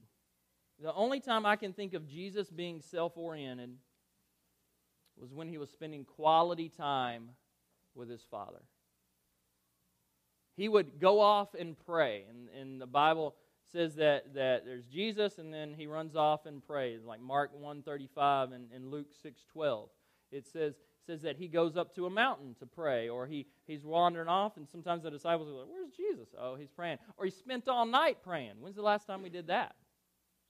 The 0.82 0.94
only 0.94 1.20
time 1.20 1.46
I 1.46 1.56
can 1.58 1.74
think 1.74 1.94
of 1.94 2.08
Jesus 2.08 2.50
being 2.50 2.82
self 2.82 3.18
oriented 3.18 3.72
was 5.18 5.34
when 5.34 5.50
he 5.50 5.58
was 5.58 5.70
spending 5.70 6.06
quality 6.06 6.70
time 6.70 7.32
with 7.94 8.10
his 8.10 8.24
Father. 8.32 8.62
He 10.56 10.70
would 10.70 11.00
go 11.00 11.20
off 11.20 11.54
and 11.54 11.76
pray, 11.86 12.24
and, 12.30 12.50
and 12.50 12.82
the 12.82 12.88
Bible 12.88 13.36
says 13.72 13.96
that, 13.96 14.34
that 14.34 14.66
there's 14.66 14.86
Jesus 14.86 15.38
and 15.38 15.54
then 15.54 15.74
he 15.74 15.88
runs 15.88 16.16
off 16.16 16.46
and 16.46 16.66
prays, 16.66 17.04
like 17.06 17.22
Mark 17.22 17.52
135 17.54 18.52
and, 18.52 18.68
and 18.74 18.90
Luke 18.90 19.08
612. 19.22 19.90
It 20.32 20.46
says, 20.46 20.76
says 21.06 21.22
that 21.24 21.38
he 21.38 21.48
goes 21.48 21.76
up 21.76 21.96
to 21.96 22.06
a 22.06 22.10
mountain 22.10 22.56
to 22.60 22.66
pray, 22.66 23.10
or 23.10 23.26
he, 23.26 23.48
he's 23.66 23.84
wandering 23.84 24.28
off, 24.28 24.58
and 24.58 24.68
sometimes 24.70 25.04
the 25.04 25.10
disciples 25.10 25.50
are 25.50 25.54
like, 25.54 25.68
Where's 25.68 25.92
Jesus? 25.92 26.30
Oh, 26.40 26.56
he's 26.56 26.70
praying. 26.70 26.98
Or 27.18 27.26
he 27.26 27.32
spent 27.32 27.68
all 27.68 27.86
night 27.86 28.18
praying. 28.24 28.54
When's 28.60 28.76
the 28.76 28.82
last 28.82 29.08
time 29.08 29.24
we 29.24 29.30
did 29.30 29.48
that? 29.48 29.76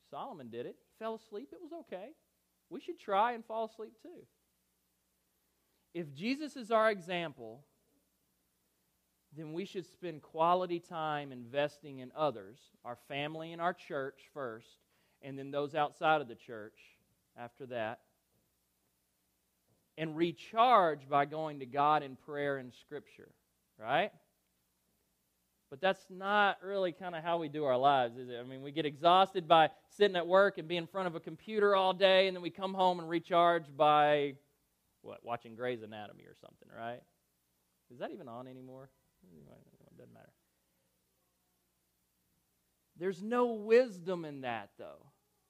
Solomon 0.10 0.50
did 0.50 0.66
it. 0.66 0.76
He 0.78 1.04
fell 1.04 1.16
asleep. 1.16 1.50
It 1.54 1.60
was 1.62 1.72
okay. 1.82 2.10
We 2.70 2.82
should 2.82 3.00
try 3.00 3.34
and 3.34 3.46
fall 3.46 3.66
asleep 3.66 3.94
too. 4.02 4.26
If 5.94 6.14
Jesus 6.14 6.56
is 6.56 6.72
our 6.72 6.92
example, 6.92 7.64
then 9.38 9.54
we 9.54 9.66
should 9.66 9.86
spend 9.86 10.22
quality 10.22 10.80
time 10.80 11.32
investing 11.32 12.00
in 12.00 12.12
others, 12.16 12.58
our 12.84 12.98
family 13.08 13.54
and 13.54 13.62
our 13.62 13.74
church 13.74 14.20
first, 14.34 14.68
and 15.22 15.38
then 15.38 15.52
those 15.52 15.76
outside 15.76 16.22
of 16.22 16.28
the 16.28 16.36
church 16.36 16.78
after 17.38 17.66
that. 17.68 18.00
And 19.98 20.16
recharge 20.16 21.08
by 21.10 21.26
going 21.26 21.60
to 21.60 21.66
God 21.66 22.04
in 22.04 22.16
prayer 22.16 22.58
and 22.58 22.74
Scripture, 22.74 23.30
right? 23.78 24.12
But 25.70 25.82
that's 25.82 26.04
not 26.10 26.58
really 26.64 26.92
kind 26.92 27.14
of 27.14 27.24
how 27.24 27.38
we 27.38 27.50
do 27.50 27.66
our 27.66 27.78
lives, 27.78 28.18
is 28.18 28.30
it? 28.30 28.38
I 28.40 28.44
mean, 28.44 28.64
we 28.64 28.72
get 28.72 28.86
exhausted 28.86 29.48
by 29.48 29.70
sitting 29.90 30.16
at 30.16 30.26
work 30.26 30.58
and 30.58 30.68
being 30.68 30.82
in 30.82 30.88
front 30.88 31.08
of 31.08 31.16
a 31.16 31.20
computer 31.20 31.76
all 31.76 31.94
day, 31.94 32.28
and 32.28 32.36
then 32.36 32.42
we 32.42 32.50
come 32.50 32.74
home 32.74 33.00
and 33.00 33.08
recharge 33.08 33.66
by, 33.78 34.34
what, 35.02 35.20
watching 35.24 35.54
Grey's 35.54 35.84
Anatomy 35.84 36.24
or 36.24 36.36
something, 36.42 36.70
right? 36.76 37.02
Is 37.92 38.00
that 38.00 38.12
even 38.12 38.28
on 38.28 38.48
anymore? 38.48 38.90
It 39.24 39.98
doesn't 39.98 40.14
matter. 40.14 40.30
There's 42.98 43.24
no 43.24 43.54
wisdom 43.54 44.26
in 44.26 44.42
that, 44.42 44.70
though, 44.78 45.06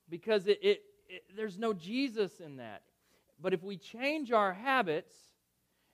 because 0.10 0.48
it, 0.48 0.60
it, 0.62 0.82
it, 1.08 1.24
there's 1.36 1.58
no 1.58 1.74
Jesus 1.74 2.40
in 2.40 2.58
that. 2.58 2.84
But 3.42 3.54
if 3.54 3.64
we 3.64 3.78
change 3.78 4.32
our 4.32 4.54
habits 4.54 5.14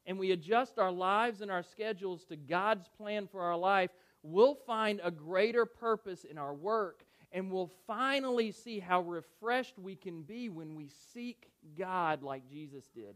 and 0.05 0.19
we 0.19 0.31
adjust 0.31 0.79
our 0.79 0.91
lives 0.91 1.41
and 1.41 1.51
our 1.51 1.63
schedules 1.63 2.25
to 2.25 2.35
God's 2.35 2.87
plan 2.97 3.27
for 3.27 3.41
our 3.41 3.57
life, 3.57 3.91
we'll 4.23 4.55
find 4.55 4.99
a 5.03 5.11
greater 5.11 5.65
purpose 5.65 6.23
in 6.23 6.37
our 6.37 6.53
work 6.53 7.05
and 7.31 7.51
we'll 7.51 7.71
finally 7.85 8.51
see 8.51 8.79
how 8.79 9.01
refreshed 9.01 9.77
we 9.77 9.95
can 9.95 10.23
be 10.23 10.49
when 10.49 10.75
we 10.75 10.89
seek 11.13 11.49
God 11.77 12.23
like 12.23 12.49
Jesus 12.49 12.85
did. 12.95 13.15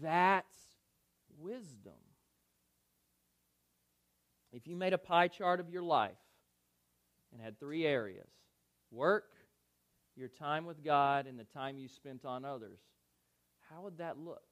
That's 0.00 0.54
wisdom. 1.38 1.92
If 4.52 4.66
you 4.66 4.76
made 4.76 4.92
a 4.92 4.98
pie 4.98 5.28
chart 5.28 5.60
of 5.60 5.70
your 5.70 5.82
life 5.82 6.12
and 7.32 7.40
had 7.40 7.58
three 7.58 7.86
areas 7.86 8.28
work, 8.90 9.32
your 10.14 10.28
time 10.28 10.66
with 10.66 10.84
God, 10.84 11.26
and 11.26 11.38
the 11.38 11.44
time 11.44 11.78
you 11.78 11.88
spent 11.88 12.26
on 12.26 12.44
others, 12.44 12.78
how 13.70 13.82
would 13.82 13.98
that 13.98 14.18
look? 14.18 14.42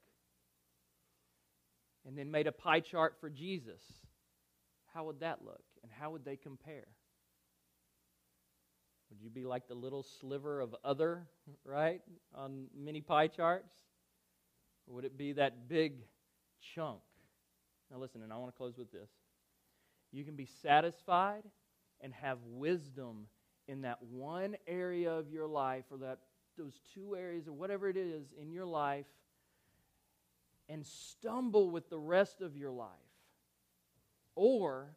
And 2.07 2.17
then 2.17 2.31
made 2.31 2.47
a 2.47 2.53
pie 2.53 2.81
chart 2.81 3.17
for 3.21 3.29
Jesus, 3.29 3.83
how 4.95 5.05
would 5.05 5.21
that 5.21 5.45
look? 5.45 5.63
And 5.83 5.93
how 5.93 6.11
would 6.13 6.25
they 6.25 6.37
compare? 6.37 6.87
Would 9.11 9.21
you 9.21 9.29
be 9.29 9.45
like 9.45 9.69
the 9.69 9.75
little 9.75 10.03
sliver 10.03 10.61
of 10.61 10.75
other, 10.85 11.27
right, 11.65 12.01
on 12.35 12.67
many 12.75 13.01
pie 13.01 13.27
charts? 13.27 13.75
Or 14.87 14.95
would 14.95 15.05
it 15.05 15.19
be 15.19 15.33
that 15.33 15.69
big 15.69 16.05
chunk? 16.75 17.01
Now, 17.91 17.99
listen, 17.99 18.23
and 18.23 18.33
I 18.33 18.37
want 18.37 18.53
to 18.53 18.57
close 18.57 18.79
with 18.79 18.91
this. 18.93 19.11
You 20.13 20.25
can 20.25 20.37
be 20.37 20.47
satisfied 20.63 21.45
and 22.01 22.13
have 22.15 22.39
wisdom 22.47 23.27
in 23.69 23.83
that 23.83 24.03
one 24.03 24.57
area 24.67 25.13
of 25.13 25.31
your 25.31 25.47
life 25.47 25.85
or 25.91 25.99
that 25.99 26.19
those 26.59 26.81
two 26.95 27.17
areas 27.17 27.47
or 27.47 27.53
whatever 27.53 27.89
it 27.89 27.97
is 27.97 28.25
in 28.41 28.51
your 28.51 28.67
life 28.67 29.07
and 30.69 30.85
stumble 30.87 31.71
with 31.71 31.89
the 31.91 31.99
rest 31.99 32.41
of 32.41 32.57
your 32.57 32.71
life. 32.71 32.89
Or 34.35 34.95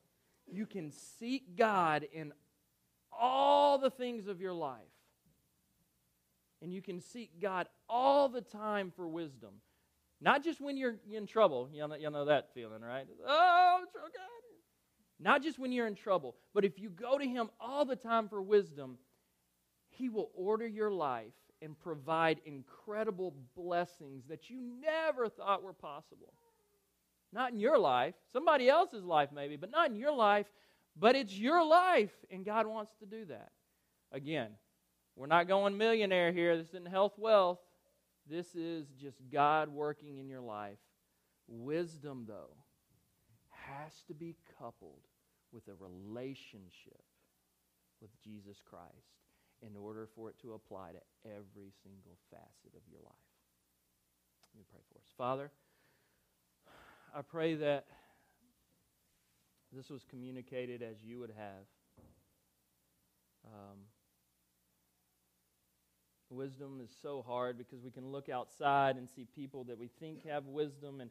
you 0.52 0.66
can 0.66 0.92
seek 0.92 1.56
God 1.56 2.08
in 2.12 2.34
all 3.12 3.78
the 3.78 3.90
things 3.90 4.28
of 4.28 4.42
your 4.42 4.54
life. 4.54 4.80
And 6.62 6.74
you 6.74 6.82
can 6.82 7.02
seek 7.02 7.42
God 7.42 7.68
all 7.90 8.30
the 8.30 8.42
time 8.42 8.92
for 8.96 9.08
wisdom. 9.08 9.52
Not 10.22 10.44
just 10.44 10.62
when 10.62 10.78
you're 10.78 10.96
in 11.12 11.28
trouble. 11.28 11.70
You 11.74 11.88
know, 11.88 11.96
you 11.96 12.10
know 12.10 12.26
that 12.26 12.54
feeling, 12.54 12.82
right? 12.82 13.06
Oh, 13.28 13.82
God. 13.94 14.43
Not 15.24 15.42
just 15.42 15.58
when 15.58 15.72
you're 15.72 15.88
in 15.88 15.96
trouble, 15.96 16.36
but 16.54 16.66
if 16.66 16.78
you 16.78 16.90
go 16.90 17.18
to 17.18 17.26
Him 17.26 17.50
all 17.58 17.86
the 17.86 17.96
time 17.96 18.28
for 18.28 18.42
wisdom, 18.42 18.98
He 19.88 20.10
will 20.10 20.30
order 20.36 20.68
your 20.68 20.92
life 20.92 21.32
and 21.62 21.80
provide 21.80 22.42
incredible 22.46 23.34
blessings 23.56 24.26
that 24.28 24.50
you 24.50 24.60
never 24.82 25.30
thought 25.30 25.64
were 25.64 25.72
possible. 25.72 26.34
Not 27.32 27.54
in 27.54 27.60
your 27.62 27.80
life, 27.80 28.16
somebody 28.34 28.68
else's 28.68 29.06
life 29.06 29.30
maybe, 29.34 29.56
but 29.56 29.72
not 29.72 29.90
in 29.90 29.96
your 29.96 30.14
life, 30.14 30.46
but 31.00 31.16
it's 31.16 31.34
your 31.34 31.66
life, 31.66 32.12
and 32.30 32.44
God 32.44 32.68
wants 32.68 32.92
to 33.00 33.06
do 33.06 33.24
that. 33.26 33.52
Again, 34.12 34.50
we're 35.16 35.28
not 35.28 35.48
going 35.48 35.78
millionaire 35.78 36.34
here. 36.34 36.58
This 36.58 36.68
isn't 36.70 36.90
health 36.90 37.14
wealth. 37.18 37.60
This 38.30 38.56
is 38.56 38.88
just 39.02 39.18
God 39.32 39.70
working 39.70 40.18
in 40.18 40.28
your 40.28 40.42
life. 40.42 40.78
Wisdom, 41.48 42.26
though, 42.28 42.58
has 43.50 43.94
to 44.08 44.14
be 44.14 44.36
coupled 44.60 45.00
with 45.54 45.68
a 45.68 45.76
relationship 45.80 47.04
with 48.02 48.10
Jesus 48.22 48.58
Christ 48.68 49.14
in 49.62 49.78
order 49.78 50.08
for 50.16 50.30
it 50.30 50.36
to 50.42 50.54
apply 50.54 50.92
to 50.92 51.30
every 51.30 51.72
single 51.84 52.18
facet 52.30 52.76
of 52.76 52.82
your 52.90 53.00
life. 53.02 53.14
Let 54.54 54.60
me 54.60 54.66
pray 54.70 54.82
for 54.92 55.00
us. 55.00 55.06
Father, 55.18 55.52
I 57.16 57.22
pray 57.22 57.56
that 57.56 57.86
this 59.72 59.90
was 59.90 60.04
communicated 60.10 60.82
as 60.82 60.98
you 61.04 61.20
would 61.20 61.32
have. 61.38 61.66
Um, 63.46 63.80
wisdom 66.30 66.82
is 66.84 66.90
so 67.02 67.24
hard 67.26 67.58
because 67.58 67.84
we 67.84 67.92
can 67.92 68.08
look 68.08 68.30
outside 68.30 68.98
and 68.98 69.08
see 69.10 69.26
people 69.36 69.64
that 69.66 69.78
we 69.78 69.90
think 70.00 70.26
have 70.26 70.46
wisdom 70.46 71.02
and 71.02 71.10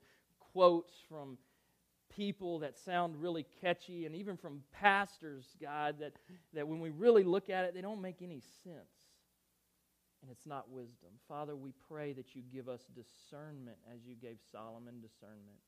quotes 0.53 0.93
from 1.09 1.39
people 2.17 2.61
that 2.61 2.79
sound 2.79 3.21
really 3.21 3.47
catchy 3.61 4.07
and 4.07 4.15
even 4.15 4.37
from 4.37 4.63
pastors, 4.73 5.45
God, 5.61 5.97
that, 6.01 6.13
that 6.55 6.67
when 6.67 6.81
we 6.81 6.91
really 6.91 7.25
look 7.25 7.51
at 7.51 7.65
it, 7.65 7.75
they 7.75 7.81
don't 7.81 8.01
make 8.01 8.23
any 8.23 8.41
sense. 8.65 8.77
And 10.23 10.31
it's 10.31 10.47
not 10.47 10.71
wisdom. 10.71 11.11
Father, 11.29 11.57
we 11.57 11.73
pray 11.89 12.13
that 12.13 12.37
you 12.37 12.43
give 12.53 12.69
us 12.69 12.83
discernment 12.95 13.77
as 13.93 14.05
you 14.07 14.15
gave 14.15 14.37
Solomon 14.53 15.01
discernment. 15.01 15.59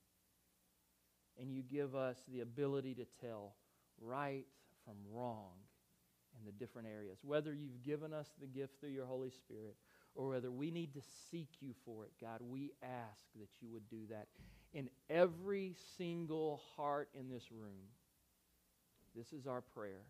And 1.39 1.51
you 1.51 1.61
give 1.61 1.95
us 1.95 2.17
the 2.31 2.39
ability 2.39 2.95
to 2.95 3.05
tell 3.21 3.55
right 3.99 4.45
from 4.85 4.95
wrong 5.11 5.51
in 6.39 6.45
the 6.45 6.51
different 6.53 6.87
areas. 6.87 7.19
Whether 7.23 7.53
you've 7.53 7.83
given 7.83 8.13
us 8.13 8.29
the 8.39 8.47
gift 8.47 8.79
through 8.79 8.91
your 8.91 9.05
Holy 9.05 9.31
Spirit 9.31 9.75
or 10.13 10.29
whether 10.29 10.51
we 10.51 10.71
need 10.71 10.93
to 10.93 11.01
seek 11.29 11.49
you 11.59 11.73
for 11.83 12.05
it, 12.05 12.11
God, 12.21 12.39
we 12.41 12.71
ask 12.81 13.25
that 13.37 13.49
you 13.59 13.69
would 13.71 13.89
do 13.89 14.07
that 14.09 14.27
in 14.75 14.89
every 15.09 15.73
single 15.97 16.61
heart 16.75 17.09
in 17.17 17.29
this 17.29 17.49
room. 17.51 17.87
This 19.15 19.31
is 19.31 19.47
our 19.47 19.61
prayer. 19.61 20.03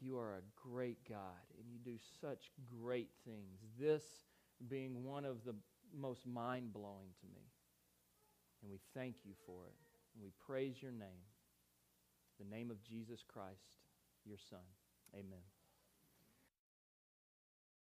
You 0.00 0.18
are 0.18 0.34
a 0.34 0.68
great 0.68 0.98
God, 1.08 1.42
and 1.58 1.66
you 1.72 1.78
do 1.78 1.98
such 2.20 2.52
great 2.80 3.08
things. 3.24 3.58
This 3.80 4.02
being 4.68 5.02
one 5.04 5.24
of 5.24 5.44
the 5.44 5.54
most 5.98 6.26
mind 6.26 6.72
blowing 6.72 7.08
to 7.20 7.26
me. 7.34 7.42
And 8.62 8.70
we 8.70 8.78
thank 8.94 9.16
you 9.24 9.32
for 9.46 9.64
it. 9.66 9.74
And 10.14 10.22
we 10.22 10.30
praise 10.46 10.76
your 10.80 10.92
name, 10.92 11.24
the 12.38 12.54
name 12.54 12.70
of 12.70 12.82
Jesus 12.84 13.24
Christ, 13.26 13.78
your 14.24 14.38
Son. 14.50 14.60
Amen. 15.14 15.57